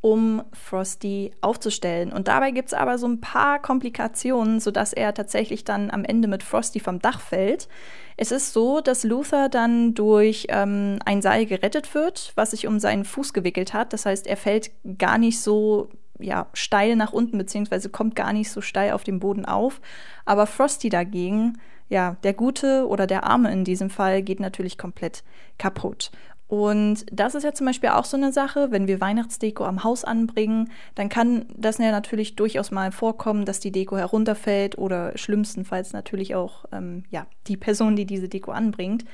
um 0.01 0.43
Frosty 0.53 1.33
aufzustellen. 1.43 2.13
Und 2.13 2.29
dabei 2.29 2.53
gibt 2.53 2.69
es 2.69 2.75
aber 2.75 2.97
so 2.97 3.07
ein 3.07 3.21
paar 3.21 3.61
Komplikationen, 3.61 4.59
sodass 4.59 4.93
er 4.93 5.13
tatsächlich 5.13 5.65
dann 5.65 5.91
am 5.91 6.05
Ende 6.05 6.27
mit 6.27 6.43
Frosty 6.43 6.81
vom 6.81 7.01
Dach 7.01 7.21
fällt. 7.21 7.69
Es 8.17 8.33
ist 8.33 8.53
so, 8.53 8.81
dass 8.81 9.05
Luther 9.05 9.49
dann 9.49 9.95
durch 9.95 10.47
ähm, 10.49 10.99
ein 11.05 11.23
Seil 11.23 11.47
gerettet 11.47 11.95
wird, 11.95 12.33
was 12.35 12.53
sich 12.53 12.67
um 12.67 12.79
seinen 12.81 13.05
Fuß 13.05 13.33
gewickelt 13.33 13.75
hat. 13.75 13.93
Das 13.93 14.07
heißt, 14.07 14.27
er 14.27 14.37
fällt 14.37 14.71
gar 14.99 15.19
nicht 15.19 15.41
so 15.41 15.91
ja, 16.19 16.47
steil 16.53 16.97
nach 16.97 17.13
unten, 17.13 17.39
beziehungsweise 17.39 17.89
kommt 17.89 18.15
gar 18.15 18.33
nicht 18.33 18.51
so 18.51 18.61
steil 18.61 18.93
auf 18.93 19.05
dem 19.05 19.21
Boden 19.21 19.45
auf. 19.45 19.81
Aber 20.25 20.47
Frosty 20.47 20.89
dagegen, 20.89 21.59
ja, 21.89 22.17
der 22.23 22.35
Gute 22.35 22.87
oder 22.87 23.07
der 23.07 23.25
Arme 23.25 23.53
in 23.53 23.65
diesem 23.65 23.91
Fall, 23.91 24.23
geht 24.23 24.41
natürlich 24.41 24.79
komplett 24.79 25.25
kaputt. 25.59 26.11
Und 26.51 27.07
das 27.13 27.37
ist 27.37 27.45
ja 27.45 27.55
zum 27.55 27.67
Beispiel 27.67 27.91
auch 27.91 28.05
so 28.05 28.17
eine 28.17 28.33
Sache, 28.33 28.73
wenn 28.73 28.89
wir 28.89 29.01
Weihnachtsdeko 29.01 29.65
am 29.65 29.85
Haus 29.85 30.05
anbringen, 30.05 30.69
dann 30.97 31.09
kann 31.09 31.47
das 31.57 31.79
ja 31.79 31.93
natürlich 31.93 32.35
durchaus 32.35 32.73
mal 32.73 32.91
vorkommen, 32.91 33.45
dass 33.45 33.61
die 33.61 33.71
Deko 33.71 33.97
herunterfällt 33.97 34.77
oder 34.77 35.17
schlimmstenfalls 35.17 35.93
natürlich 35.93 36.35
auch 36.35 36.65
ähm, 36.73 37.05
ja, 37.09 37.29
die 37.47 37.57
Person, 37.57 37.95
die 37.95 38.05
diese 38.05 38.29
Deko 38.29 38.51
anbringt. 38.51 39.05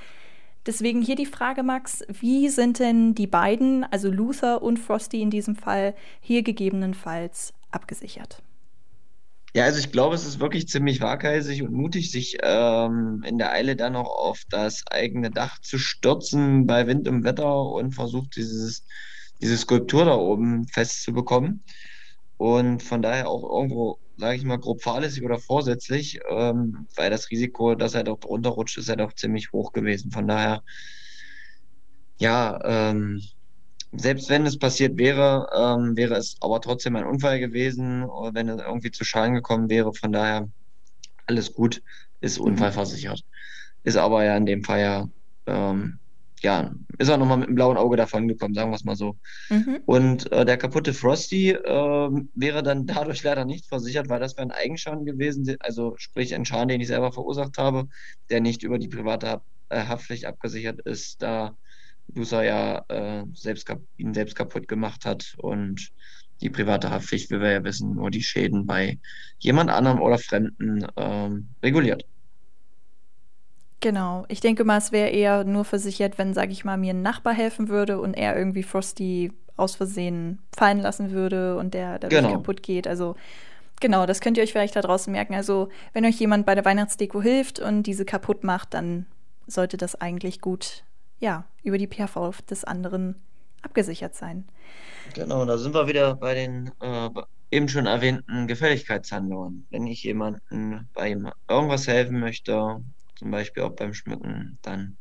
Deswegen 0.65 1.03
hier 1.03 1.15
die 1.15 1.27
Frage, 1.27 1.63
Max, 1.63 2.07
wie 2.09 2.49
sind 2.49 2.79
denn 2.79 3.15
die 3.15 3.27
beiden, 3.27 3.85
also 3.85 4.11
Luther 4.11 4.63
und 4.63 4.79
Frosty 4.79 5.21
in 5.21 5.29
diesem 5.29 5.57
Fall, 5.57 5.95
hier 6.23 6.43
gegebenenfalls 6.43 7.53
abgesichert? 7.71 8.43
Ja, 9.57 9.65
also 9.65 9.79
ich 9.79 9.91
glaube, 9.91 10.15
es 10.15 10.27
ist 10.27 10.39
wirklich 10.39 10.69
ziemlich 10.69 11.01
waghalsig 11.01 11.63
und 11.63 11.73
mutig, 11.73 12.11
sich 12.11 12.37
ähm, 12.43 13.23
in 13.25 13.39
der 13.39 13.53
Eile 13.53 13.75
dann 13.75 13.95
noch 13.95 14.07
auf 14.11 14.43
das 14.51 14.83
eigene 14.91 15.31
Dach 15.31 15.59
zu 15.63 15.79
stürzen 15.79 16.67
bei 16.67 16.87
Wind 16.87 17.09
und 17.09 17.25
Wetter 17.25 17.63
und 17.63 17.93
versucht, 17.95 18.37
dieses, 18.37 18.85
diese 19.41 19.57
Skulptur 19.57 20.05
da 20.05 20.15
oben 20.15 20.69
festzubekommen. 20.69 21.65
Und 22.37 22.83
von 22.83 23.01
daher 23.01 23.29
auch 23.31 23.43
irgendwo 23.51 23.99
sage 24.19 24.37
ich 24.37 24.45
mal, 24.45 24.59
grob 24.59 24.83
fahrlässig 24.83 25.25
oder 25.25 25.39
vorsätzlich, 25.39 26.21
ähm, 26.31 26.87
weil 26.97 27.11
das 27.11 27.31
Risiko, 27.31 27.75
dass 27.75 27.95
er 27.95 28.05
doch 28.05 28.19
runterrutscht, 28.25 28.77
ist 28.79 28.89
ja 28.89 28.97
doch 28.97 29.15
ziemlich 29.15 29.53
hoch 29.53 29.73
gewesen. 29.73 30.11
Von 30.11 30.29
daher, 30.29 30.63
ja, 32.19 32.59
ähm, 32.91 33.23
selbst 33.93 34.29
wenn 34.29 34.47
es 34.47 34.59
passiert 34.59 34.99
wäre, 34.99 35.49
ähm, 35.57 35.97
wäre 35.97 36.15
es 36.15 36.37
aber 36.41 36.61
trotzdem 36.61 36.97
ein 36.97 37.07
Unfall 37.07 37.41
gewesen, 37.41 38.05
oder 38.05 38.35
wenn 38.35 38.49
es 38.49 38.61
irgendwie 38.61 38.91
zu 38.91 39.05
Schaden 39.05 39.35
gekommen 39.35 39.69
wäre. 39.69 39.93
Von 39.95 40.13
daher, 40.13 40.49
alles 41.27 41.53
gut, 41.55 41.83
ist 42.21 42.39
mhm. 42.39 42.47
unfallversichert. 42.47 43.23
Ist 43.85 43.97
aber 43.97 44.25
ja 44.25 44.37
in 44.37 44.47
dem 44.47 44.65
Fall 44.65 44.81
ja 44.81 45.09
ähm, 45.47 45.99
ja, 46.43 46.71
ist 46.99 47.09
er 47.09 47.17
nochmal 47.17 47.39
mit 47.39 47.49
einem 47.49 47.57
blauen 47.57 47.77
Auge 47.77 47.97
davon 47.97 48.29
gekommen, 48.29 48.55
sagen 48.55 48.71
wir 48.71 48.77
es 48.77 48.85
mal 48.85 48.97
so. 48.97 49.17
Mhm. 49.49 49.81
Und 49.87 50.31
äh, 50.33 50.45
der 50.45 50.59
kaputte 50.59 50.93
Frosty 50.93 51.51
äh, 51.51 52.11
wäre 52.35 52.63
dann 52.63 52.87
dadurch 52.87 53.23
leider 53.23 53.45
nicht 53.45 53.67
versichert, 53.67 54.09
weil 54.09 54.21
das 54.21 54.37
wäre 54.37 54.47
ein 54.47 54.53
Eigenschaden 54.53 55.05
gewesen, 55.05 55.57
also 55.61 55.95
sprich 55.97 56.35
ein 56.35 56.45
Schaden, 56.45 56.69
den 56.69 56.81
ich 56.81 56.89
selber 56.89 57.13
verursacht 57.13 57.59
habe, 57.59 57.89
der 58.31 58.41
nicht 58.41 58.63
über 58.63 58.79
die 58.79 58.89
private 58.89 59.41
äh, 59.71 59.87
Haftpflicht 59.87 60.27
abgesichert 60.27 60.81
ist, 60.81 61.23
da 61.23 61.57
User 62.15 62.43
ja 62.45 62.85
äh, 62.89 63.25
selbst 63.35 63.73
ihn 63.97 64.15
selbst 64.15 64.37
kaputt 64.37 64.69
gemacht 64.69 65.05
hat 65.05 65.35
und 65.39 65.91
die 66.41 66.51
private 66.51 66.91
Haftpflicht, 66.91 67.31
wie 67.31 67.41
wir 67.41 67.51
ja 67.51 67.65
wissen, 67.65 67.95
nur 67.95 68.11
die 68.11 68.23
Schäden 68.23 68.67
bei 68.67 68.99
jemand 69.39 69.71
anderem 69.71 70.01
oder 70.01 70.19
Fremden 70.19 70.87
ähm, 70.97 71.49
reguliert. 71.63 72.05
Genau. 73.81 74.25
Ich 74.29 74.41
denke 74.41 74.65
mal, 74.65 74.79
es 74.79 74.93
wäre 74.93 75.11
eher 75.11 75.45
nur 75.45 75.65
versichert, 75.65 76.19
wenn, 76.19 76.35
sage 76.35 76.53
ich 76.53 76.65
mal, 76.65 76.77
mir 76.77 76.95
ein 76.95 77.03
Nachbar 77.03 77.35
helfen 77.35 77.69
würde 77.69 78.01
und 78.01 78.15
er 78.15 78.37
irgendwie 78.37 78.63
Frosty 78.63 79.33
aus 79.57 79.77
Versehen 79.77 80.41
fallen 80.55 80.81
lassen 80.81 81.13
würde 81.13 81.57
und 81.57 81.75
der 81.75 81.99
dadurch 81.99 82.23
genau. 82.23 82.35
kaputt 82.35 82.63
geht. 82.63 82.87
Also 82.87 83.17
genau, 83.81 84.07
das 84.07 84.21
könnt 84.21 84.37
ihr 84.37 84.43
euch 84.43 84.53
vielleicht 84.53 84.77
da 84.77 84.81
draußen 84.81 85.13
merken. 85.13 85.35
Also 85.35 85.69
wenn 85.93 86.05
euch 86.05 86.19
jemand 86.19 86.47
bei 86.47 86.55
der 86.55 86.65
Weihnachtsdeko 86.65 87.23
hilft 87.23 87.59
und 87.59 87.85
diese 87.85 88.05
kaputt 88.05 88.45
macht, 88.45 88.75
dann 88.75 89.07
sollte 89.47 89.77
das 89.77 89.95
eigentlich 89.95 90.41
gut, 90.41 90.85
ja, 91.19 91.45
über 91.63 91.79
die 91.79 91.89
PHV 91.89 92.43
des 92.49 92.65
anderen 92.65 93.17
abgesichert 93.63 94.15
sein. 94.15 94.45
Genau, 95.15 95.45
da 95.45 95.59
sind 95.59 95.75
wir 95.75 95.87
wieder 95.87 96.15
bei 96.15 96.35
den 96.35 96.71
äh, 96.81 97.11
eben 97.51 97.69
schon 97.69 97.87
erwähnten 97.87 98.47
Gefälligkeitshandlungen. 98.47 99.67
Wenn 99.71 99.87
ich 99.87 100.03
jemandem 100.03 100.89
bei 100.95 101.17
irgendwas 101.49 101.87
helfen 101.87 102.21
möchte, 102.21 102.83
zum 103.17 103.31
Beispiel 103.31 103.63
auch 103.63 103.75
beim 103.75 103.95
Schmücken, 103.95 104.59
dann 104.63 104.97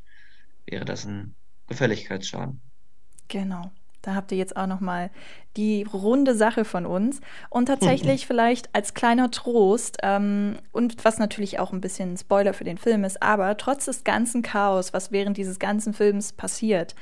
wäre 0.65 0.85
das 0.85 1.05
ein 1.05 1.35
Gefälligkeitsschaden. 1.67 2.61
Genau. 3.27 3.71
Da 4.05 4.15
habt 4.15 4.31
ihr 4.31 4.37
jetzt 4.37 4.55
auch 4.55 4.67
noch 4.67 4.81
mal 4.81 5.09
die 5.57 5.83
runde 5.83 6.35
Sache 6.35 6.65
von 6.65 6.85
uns. 6.85 7.21
Und 7.49 7.65
tatsächlich 7.65 8.23
mhm. 8.23 8.27
vielleicht 8.27 8.69
als 8.73 8.93
kleiner 8.93 9.31
Trost 9.31 9.97
ähm, 10.03 10.57
und 10.71 11.03
was 11.03 11.17
natürlich 11.17 11.59
auch 11.59 11.73
ein 11.73 11.81
bisschen 11.81 12.13
ein 12.13 12.17
Spoiler 12.17 12.53
für 12.53 12.63
den 12.65 12.77
Film 12.77 13.03
ist, 13.03 13.21
aber 13.23 13.57
trotz 13.57 13.85
des 13.85 14.03
ganzen 14.03 14.41
Chaos, 14.41 14.93
was 14.93 15.11
während 15.11 15.37
dieses 15.37 15.59
ganzen 15.59 15.93
Films 15.93 16.33
passiert, 16.33 16.95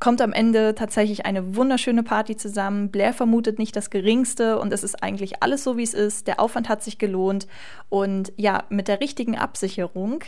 kommt 0.00 0.20
am 0.20 0.32
Ende 0.32 0.74
tatsächlich 0.74 1.24
eine 1.24 1.56
wunderschöne 1.56 2.02
Party 2.02 2.36
zusammen. 2.36 2.90
Blair 2.90 3.14
vermutet 3.14 3.58
nicht 3.58 3.76
das 3.76 3.90
Geringste 3.90 4.58
und 4.58 4.72
es 4.72 4.82
ist 4.82 5.02
eigentlich 5.02 5.42
alles 5.42 5.64
so, 5.64 5.76
wie 5.76 5.82
es 5.82 5.94
ist. 5.94 6.26
Der 6.26 6.40
Aufwand 6.40 6.68
hat 6.68 6.82
sich 6.82 6.98
gelohnt 6.98 7.46
und 7.88 8.32
ja, 8.36 8.64
mit 8.68 8.88
der 8.88 9.00
richtigen 9.00 9.38
Absicherung 9.38 10.24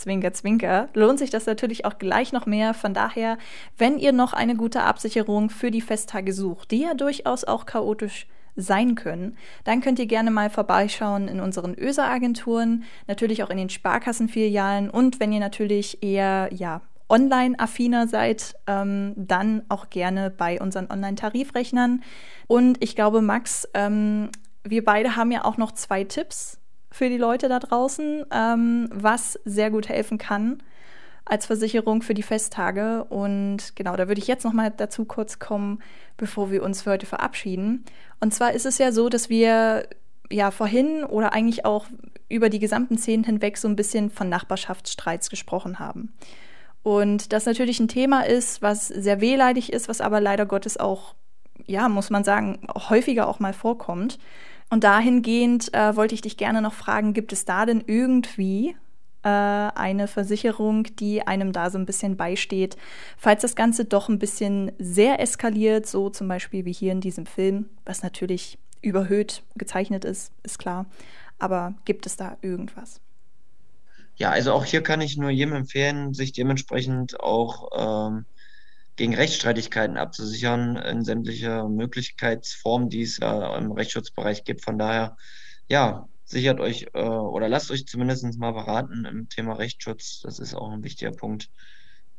Zwinker, 0.00 0.32
Zwinker, 0.32 0.88
lohnt 0.94 1.18
sich 1.18 1.30
das 1.30 1.46
natürlich 1.46 1.84
auch 1.84 1.98
gleich 1.98 2.32
noch 2.32 2.46
mehr. 2.46 2.72
Von 2.72 2.94
daher, 2.94 3.36
wenn 3.76 3.98
ihr 3.98 4.12
noch 4.12 4.32
eine 4.32 4.56
gute 4.56 4.82
Absicherung 4.82 5.50
für 5.50 5.70
die 5.70 5.82
Festtage 5.82 6.32
sucht, 6.32 6.70
die 6.70 6.80
ja 6.80 6.94
durchaus 6.94 7.44
auch 7.44 7.66
chaotisch 7.66 8.26
sein 8.56 8.94
können, 8.94 9.36
dann 9.64 9.80
könnt 9.80 9.98
ihr 9.98 10.06
gerne 10.06 10.30
mal 10.30 10.50
vorbeischauen 10.50 11.28
in 11.28 11.40
unseren 11.40 11.74
ÖSA-Agenturen, 11.74 12.84
natürlich 13.06 13.42
auch 13.42 13.50
in 13.50 13.58
den 13.58 13.70
Sparkassenfilialen 13.70 14.90
und 14.90 15.20
wenn 15.20 15.32
ihr 15.32 15.40
natürlich 15.40 16.02
eher 16.02 16.48
ja 16.52 16.80
online-affiner 17.10 18.06
seid, 18.08 18.54
ähm, 18.66 19.12
dann 19.16 19.62
auch 19.68 19.90
gerne 19.90 20.30
bei 20.30 20.60
unseren 20.60 20.90
Online-Tarifrechnern. 20.90 22.02
Und 22.46 22.82
ich 22.82 22.94
glaube, 22.94 23.20
Max, 23.20 23.68
ähm, 23.74 24.30
wir 24.62 24.84
beide 24.84 25.16
haben 25.16 25.32
ja 25.32 25.44
auch 25.44 25.56
noch 25.56 25.72
zwei 25.72 26.04
Tipps 26.04 26.59
für 26.90 27.08
die 27.08 27.18
Leute 27.18 27.48
da 27.48 27.58
draußen, 27.58 28.24
ähm, 28.32 28.88
was 28.92 29.38
sehr 29.44 29.70
gut 29.70 29.88
helfen 29.88 30.18
kann 30.18 30.62
als 31.24 31.46
Versicherung 31.46 32.02
für 32.02 32.14
die 32.14 32.22
Festtage. 32.22 33.04
Und 33.04 33.76
genau, 33.76 33.96
da 33.96 34.08
würde 34.08 34.20
ich 34.20 34.26
jetzt 34.26 34.44
noch 34.44 34.52
mal 34.52 34.72
dazu 34.76 35.04
kurz 35.04 35.38
kommen, 35.38 35.80
bevor 36.16 36.50
wir 36.50 36.62
uns 36.62 36.82
für 36.82 36.90
heute 36.90 37.06
verabschieden. 37.06 37.84
Und 38.18 38.34
zwar 38.34 38.52
ist 38.52 38.66
es 38.66 38.78
ja 38.78 38.90
so, 38.90 39.08
dass 39.08 39.28
wir 39.28 39.86
ja 40.30 40.50
vorhin 40.50 41.04
oder 41.04 41.32
eigentlich 41.32 41.64
auch 41.64 41.86
über 42.28 42.48
die 42.48 42.58
gesamten 42.58 42.98
Szenen 42.98 43.24
hinweg 43.24 43.58
so 43.58 43.68
ein 43.68 43.76
bisschen 43.76 44.10
von 44.10 44.28
Nachbarschaftsstreits 44.28 45.30
gesprochen 45.30 45.78
haben. 45.78 46.12
Und 46.82 47.32
das 47.32 47.46
natürlich 47.46 47.78
ein 47.80 47.88
Thema 47.88 48.22
ist, 48.22 48.62
was 48.62 48.88
sehr 48.88 49.20
wehleidig 49.20 49.72
ist, 49.72 49.88
was 49.88 50.00
aber 50.00 50.20
leider 50.20 50.46
Gottes 50.46 50.78
auch, 50.78 51.14
ja, 51.66 51.88
muss 51.88 52.10
man 52.10 52.24
sagen, 52.24 52.60
häufiger 52.88 53.28
auch 53.28 53.38
mal 53.38 53.52
vorkommt. 53.52 54.18
Und 54.70 54.84
dahingehend 54.84 55.74
äh, 55.74 55.96
wollte 55.96 56.14
ich 56.14 56.22
dich 56.22 56.36
gerne 56.36 56.62
noch 56.62 56.74
fragen, 56.74 57.12
gibt 57.12 57.32
es 57.32 57.44
da 57.44 57.66
denn 57.66 57.82
irgendwie 57.86 58.76
äh, 59.22 59.28
eine 59.28 60.06
Versicherung, 60.06 60.84
die 60.96 61.26
einem 61.26 61.52
da 61.52 61.70
so 61.70 61.76
ein 61.76 61.86
bisschen 61.86 62.16
beisteht, 62.16 62.76
falls 63.18 63.42
das 63.42 63.56
Ganze 63.56 63.84
doch 63.84 64.08
ein 64.08 64.20
bisschen 64.20 64.72
sehr 64.78 65.20
eskaliert, 65.20 65.86
so 65.86 66.08
zum 66.08 66.28
Beispiel 66.28 66.64
wie 66.64 66.72
hier 66.72 66.92
in 66.92 67.00
diesem 67.00 67.26
Film, 67.26 67.68
was 67.84 68.02
natürlich 68.02 68.58
überhöht 68.80 69.42
gezeichnet 69.56 70.04
ist, 70.04 70.32
ist 70.44 70.58
klar. 70.58 70.86
Aber 71.38 71.74
gibt 71.84 72.06
es 72.06 72.16
da 72.16 72.38
irgendwas? 72.40 73.00
Ja, 74.16 74.30
also 74.30 74.52
auch 74.52 74.64
hier 74.64 74.82
kann 74.82 75.00
ich 75.00 75.16
nur 75.16 75.30
jedem 75.30 75.54
empfehlen, 75.54 76.14
sich 76.14 76.32
dementsprechend 76.32 77.20
auch 77.20 77.70
ähm, 78.08 78.26
gegen 79.00 79.14
Rechtsstreitigkeiten 79.14 79.96
abzusichern 79.96 80.76
in 80.76 81.04
sämtliche 81.04 81.66
Möglichkeitsformen, 81.66 82.90
die 82.90 83.00
es 83.00 83.16
ja 83.16 83.56
im 83.56 83.72
Rechtsschutzbereich 83.72 84.44
gibt. 84.44 84.62
Von 84.62 84.76
daher, 84.76 85.16
ja, 85.70 86.06
sichert 86.26 86.60
euch 86.60 86.88
äh, 86.92 87.00
oder 87.00 87.48
lasst 87.48 87.70
euch 87.70 87.86
zumindest 87.86 88.38
mal 88.38 88.52
beraten 88.52 89.06
im 89.06 89.30
Thema 89.30 89.54
Rechtsschutz. 89.54 90.20
Das 90.20 90.38
ist 90.38 90.52
auch 90.52 90.70
ein 90.70 90.84
wichtiger 90.84 91.12
Punkt, 91.12 91.48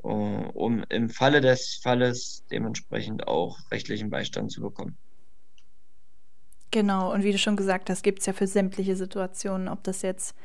äh, 0.03 0.07
um 0.07 0.83
im 0.89 1.11
Falle 1.11 1.39
des 1.41 1.79
Falles 1.83 2.45
dementsprechend 2.49 3.27
auch 3.27 3.59
rechtlichen 3.69 4.09
Beistand 4.09 4.51
zu 4.51 4.61
bekommen. 4.61 4.97
Genau, 6.71 7.13
und 7.13 7.23
wie 7.23 7.31
du 7.31 7.37
schon 7.37 7.57
gesagt 7.57 7.91
hast, 7.91 8.01
gibt 8.01 8.21
es 8.21 8.25
ja 8.25 8.33
für 8.33 8.47
sämtliche 8.47 8.95
Situationen, 8.95 9.67
ob 9.67 9.83
das 9.83 10.01
jetzt 10.01 10.35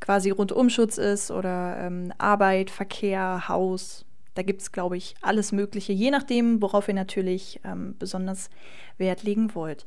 quasi 0.00 0.28
Rundumschutz 0.28 0.98
ist 0.98 1.30
oder 1.30 1.78
ähm, 1.80 2.12
Arbeit, 2.18 2.68
Verkehr, 2.68 3.48
Haus, 3.48 4.04
da 4.34 4.42
gibt 4.42 4.62
es, 4.62 4.72
glaube 4.72 4.96
ich, 4.96 5.14
alles 5.20 5.52
Mögliche, 5.52 5.92
je 5.92 6.10
nachdem, 6.10 6.62
worauf 6.62 6.88
ihr 6.88 6.94
natürlich 6.94 7.60
ähm, 7.64 7.96
besonders 7.98 8.50
Wert 8.96 9.22
legen 9.22 9.54
wollt. 9.54 9.84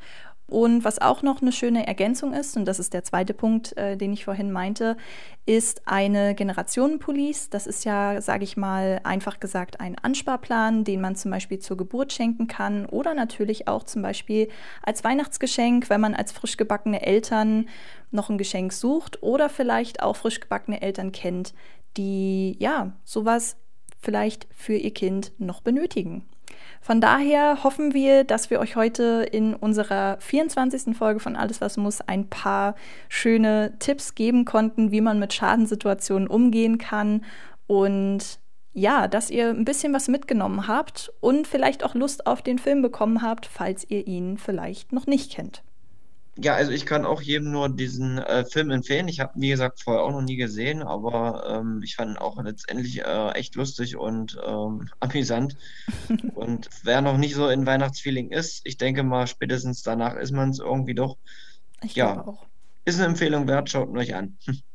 Und 0.51 0.83
was 0.83 0.99
auch 0.99 1.21
noch 1.21 1.41
eine 1.41 1.53
schöne 1.53 1.87
Ergänzung 1.87 2.33
ist, 2.33 2.57
und 2.57 2.65
das 2.65 2.77
ist 2.77 2.93
der 2.93 3.05
zweite 3.05 3.33
Punkt, 3.33 3.77
äh, 3.77 3.95
den 3.95 4.11
ich 4.11 4.25
vorhin 4.25 4.51
meinte, 4.51 4.97
ist 5.45 5.87
eine 5.87 6.35
Generationenpolice. 6.35 7.49
Das 7.49 7.67
ist 7.67 7.85
ja, 7.85 8.19
sage 8.19 8.43
ich 8.43 8.57
mal, 8.57 8.99
einfach 9.05 9.39
gesagt 9.39 9.79
ein 9.79 9.97
Ansparplan, 9.97 10.83
den 10.83 10.99
man 10.99 11.15
zum 11.15 11.31
Beispiel 11.31 11.59
zur 11.59 11.77
Geburt 11.77 12.11
schenken 12.11 12.47
kann 12.47 12.85
oder 12.85 13.13
natürlich 13.13 13.69
auch 13.69 13.83
zum 13.83 14.01
Beispiel 14.01 14.49
als 14.83 15.05
Weihnachtsgeschenk, 15.05 15.89
wenn 15.89 16.01
man 16.01 16.15
als 16.15 16.33
frisch 16.33 16.57
gebackene 16.57 17.01
Eltern 17.01 17.69
noch 18.11 18.29
ein 18.29 18.37
Geschenk 18.37 18.73
sucht 18.73 19.23
oder 19.23 19.47
vielleicht 19.47 20.03
auch 20.03 20.17
frisch 20.17 20.41
gebackene 20.41 20.81
Eltern 20.81 21.13
kennt, 21.13 21.53
die 21.95 22.57
ja 22.59 22.91
sowas 23.05 23.55
vielleicht 24.01 24.47
für 24.55 24.75
ihr 24.75 24.93
Kind 24.93 25.31
noch 25.37 25.61
benötigen. 25.61 26.25
Von 26.81 26.99
daher 26.99 27.63
hoffen 27.63 27.93
wir, 27.93 28.23
dass 28.23 28.49
wir 28.49 28.59
euch 28.59 28.75
heute 28.75 29.25
in 29.31 29.53
unserer 29.53 30.17
24. 30.19 30.97
Folge 30.97 31.19
von 31.19 31.35
Alles, 31.35 31.61
was 31.61 31.77
muss, 31.77 32.01
ein 32.01 32.27
paar 32.27 32.75
schöne 33.07 33.73
Tipps 33.79 34.15
geben 34.15 34.45
konnten, 34.45 34.91
wie 34.91 35.01
man 35.01 35.19
mit 35.19 35.33
Schadensituationen 35.33 36.27
umgehen 36.27 36.79
kann 36.79 37.23
und 37.67 38.39
ja, 38.73 39.07
dass 39.07 39.29
ihr 39.29 39.49
ein 39.49 39.65
bisschen 39.65 39.93
was 39.93 40.07
mitgenommen 40.07 40.67
habt 40.67 41.11
und 41.19 41.45
vielleicht 41.45 41.83
auch 41.83 41.93
Lust 41.93 42.25
auf 42.25 42.41
den 42.41 42.57
Film 42.57 42.81
bekommen 42.81 43.21
habt, 43.21 43.45
falls 43.45 43.85
ihr 43.89 44.07
ihn 44.07 44.37
vielleicht 44.37 44.91
noch 44.93 45.07
nicht 45.07 45.31
kennt. 45.31 45.61
Ja, 46.43 46.55
also 46.55 46.71
ich 46.71 46.87
kann 46.87 47.05
auch 47.05 47.21
jedem 47.21 47.51
nur 47.51 47.69
diesen 47.69 48.17
äh, 48.17 48.45
Film 48.45 48.71
empfehlen. 48.71 49.07
Ich 49.07 49.19
habe, 49.19 49.33
wie 49.35 49.49
gesagt, 49.49 49.81
vorher 49.81 50.01
auch 50.03 50.11
noch 50.11 50.23
nie 50.23 50.37
gesehen, 50.37 50.81
aber 50.81 51.45
ähm, 51.47 51.81
ich 51.83 51.95
fand 51.95 52.11
ihn 52.11 52.17
auch 52.17 52.41
letztendlich 52.41 52.99
äh, 52.99 53.31
echt 53.33 53.53
lustig 53.55 53.95
und 53.95 54.39
ähm, 54.43 54.89
amüsant. 54.99 55.55
und 56.33 56.67
wer 56.83 57.01
noch 57.01 57.17
nicht 57.17 57.35
so 57.35 57.47
in 57.47 57.67
Weihnachtsfeeling 57.67 58.31
ist, 58.31 58.61
ich 58.63 58.77
denke 58.77 59.03
mal, 59.03 59.27
spätestens 59.27 59.83
danach 59.83 60.15
ist 60.15 60.31
man 60.31 60.49
es 60.49 60.57
irgendwie 60.57 60.95
doch. 60.95 61.17
Ich 61.83 61.95
ja, 61.95 62.25
auch. 62.25 62.47
ist 62.85 62.97
eine 62.97 63.05
Empfehlung 63.05 63.47
wert, 63.47 63.69
schaut 63.69 63.95
euch 63.95 64.15
an. 64.15 64.37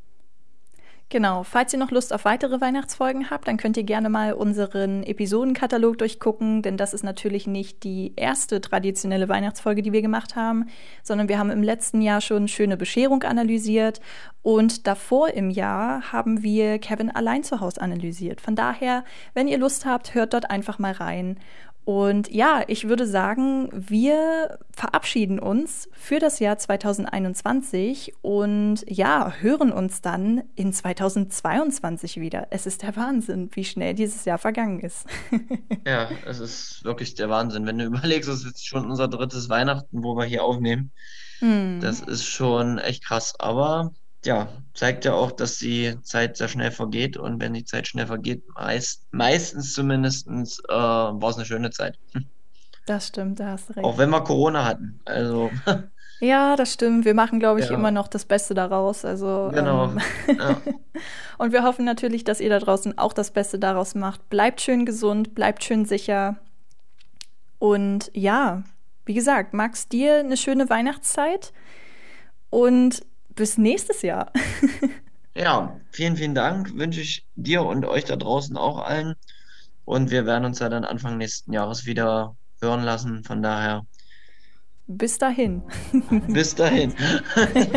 Genau, 1.09 1.45
falls 1.45 1.73
ihr 1.73 1.79
noch 1.79 1.93
Lust 1.93 2.13
auf 2.13 2.25
weitere 2.25 2.61
Weihnachtsfolgen 2.61 3.31
habt, 3.31 3.47
dann 3.47 3.59
könnt 3.59 3.77
ihr 3.77 3.85
gerne 3.85 4.09
mal 4.09 4.33
unseren 4.33 5.05
Episodenkatalog 5.05 5.99
durchgucken, 5.99 6.63
denn 6.63 6.77
das 6.77 6.93
ist 6.93 7.05
natürlich 7.05 7.47
nicht 7.47 7.85
die 7.85 8.13
erste 8.17 8.61
traditionelle 8.61 9.29
Weihnachtsfolge, 9.29 9.83
die 9.83 9.93
wir 9.93 10.03
gemacht 10.03 10.35
haben, 10.35 10.67
sondern 11.05 11.29
wir 11.29 11.39
haben 11.39 11.51
im 11.51 11.63
letzten 11.63 12.03
Jahr 12.03 12.21
schon 12.21 12.49
schöne 12.49 12.77
Bescherung 12.77 13.23
analysiert 13.23 14.01
und 14.43 14.89
davor 14.89 15.31
im 15.31 15.49
Jahr 15.51 16.13
haben 16.13 16.43
wir 16.43 16.81
Kevin 16.81 17.11
allein 17.11 17.45
zu 17.45 17.61
Hause 17.61 17.83
analysiert. 17.83 18.41
Von 18.41 18.57
daher, 18.57 19.05
wenn 19.33 19.47
ihr 19.47 19.59
Lust 19.59 19.87
habt, 19.87 20.13
hört 20.13 20.35
dort 20.35 20.51
einfach 20.51 20.81
mal 20.81 20.93
rein. 20.93 21.39
Und 21.87 22.33
ja, 22.33 22.65
ich 22.67 22.89
würde 22.89 23.07
sagen, 23.07 23.69
wir 23.73 24.59
verabschieden 24.73 25.39
uns 25.39 25.89
für 25.93 26.19
das 26.19 26.41
Jahr 26.41 26.59
2021 26.59 28.13
und 28.23 28.85
ja, 28.89 29.33
hören 29.39 29.71
uns 29.71 30.01
dann 30.03 30.43
in 30.57 30.73
2022 30.73 32.21
wieder. 32.21 32.49
Es 32.51 32.67
ist 32.67 32.83
der 32.83 32.97
Wahnsinn, 32.97 33.51
wie 33.53 33.65
schnell 33.65 33.95
dieses 33.95 34.25
Jahr 34.25 34.39
vergangen 34.39 34.81
ist. 34.81 35.07
ja, 35.87 36.09
es 36.27 36.41
ist 36.41 36.83
wirklich 36.83 37.15
der 37.15 37.31
Wahnsinn. 37.31 37.67
Wenn 37.67 37.79
du 37.79 37.85
überlegst, 37.85 38.29
es 38.29 38.41
ist 38.41 38.47
jetzt 38.47 38.67
schon 38.67 38.91
unser 38.91 39.07
drittes 39.07 39.49
Weihnachten, 39.49 40.03
wo 40.03 40.17
wir 40.17 40.25
hier 40.25 40.43
aufnehmen. 40.43 40.91
Hm. 41.39 41.79
Das 41.81 42.01
ist 42.01 42.25
schon 42.25 42.79
echt 42.79 43.05
krass. 43.05 43.37
Aber 43.39 43.93
ja, 44.27 44.49
zeigt 44.75 45.05
ja 45.05 45.15
auch, 45.15 45.33
dass 45.33 45.59
die 45.59 45.97
Zeit 46.03 46.37
sehr 46.37 46.49
schnell 46.49 46.71
vergeht 46.71 47.17
und 47.17 47.41
wenn 47.41 47.55
die 47.55 47.65
Zeit 47.65 47.89
schnell 47.89 48.07
vergeht, 48.07 48.43
meist, 48.55 49.07
meistens 49.13 49.73
zumindest 49.73 50.29
äh, 50.29 50.73
war 50.73 51.31
es 51.31 51.37
eine 51.37 51.47
schöne 51.47 51.71
Zeit. 51.71 51.99
Das 52.87 53.09
stimmt, 53.09 53.41
da 53.41 53.53
hast 53.53 53.69
du 53.69 53.75
recht. 53.75 53.85
Auch 53.85 53.99
wenn 53.99 54.11
wir 54.11 54.23
Corona 54.23 54.65
hatten. 54.65 55.01
Also. 55.05 55.51
Ja, 56.19 56.57
das 56.57 56.73
stimmt. 56.73 57.05
Wir 57.05 57.13
machen, 57.13 57.41
glaube 57.41 57.61
ich, 57.61 57.69
ja. 57.69 57.75
immer 57.75 57.91
noch 57.91 58.09
das 58.09 58.25
Beste 58.25 58.55
daraus. 58.55 59.05
Also, 59.05 59.51
genau. 59.53 59.91
Ähm, 59.91 60.01
ja. 60.39 60.57
und 61.39 61.53
wir 61.53 61.63
hoffen 61.63 61.85
natürlich, 61.85 62.25
dass 62.25 62.41
ihr 62.41 62.49
da 62.49 62.59
draußen 62.59 62.97
auch 62.97 63.13
das 63.13 63.33
Beste 63.33 63.59
daraus 63.59 63.95
macht. 63.95 64.31
Bleibt 64.31 64.63
schön 64.63 64.87
gesund, 64.87 65.35
bleibt 65.35 65.63
schön 65.63 65.85
sicher. 65.85 66.37
Und 67.59 68.11
ja, 68.15 68.63
wie 69.05 69.13
gesagt, 69.13 69.53
Max, 69.53 69.89
dir 69.89 70.21
eine 70.21 70.39
schöne 70.39 70.71
Weihnachtszeit. 70.71 71.53
Und 72.49 73.05
bis 73.37 73.59
nächstes 73.59 74.03
Jahr. 74.03 74.33
ja, 75.37 75.79
vielen, 75.91 76.17
vielen 76.17 76.35
Dank. 76.35 76.77
Wünsche 76.77 77.01
ich 77.01 77.25
dir 77.37 77.63
und 77.63 77.85
euch 77.85 78.05
da 78.05 78.17
draußen 78.17 78.57
auch 78.57 78.79
allen. 78.79 79.15
Und 79.85 80.11
wir 80.11 80.27
werden 80.27 80.45
uns 80.45 80.59
ja 80.59 80.69
dann 80.69 80.85
Anfang 80.85 81.17
nächsten 81.17 81.53
Jahres 81.53 81.87
wieder 81.87 82.35
hören 82.61 82.83
lassen. 82.83 83.23
Von 83.23 83.43
daher. 83.43 83.87
Bis 84.89 85.19
dahin. 85.19 85.63
Bis 86.29 86.55
dahin. 86.55 86.93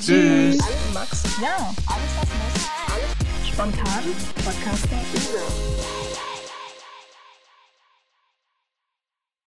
Tschüss. 0.00 0.58
Max. 0.92 1.24
Ja, 1.42 1.72
alles 1.86 2.10
was 2.18 2.28
muss. 2.28 2.68
Alles 2.92 3.48
spontan. 3.48 4.04
Podcaster. 4.44 5.93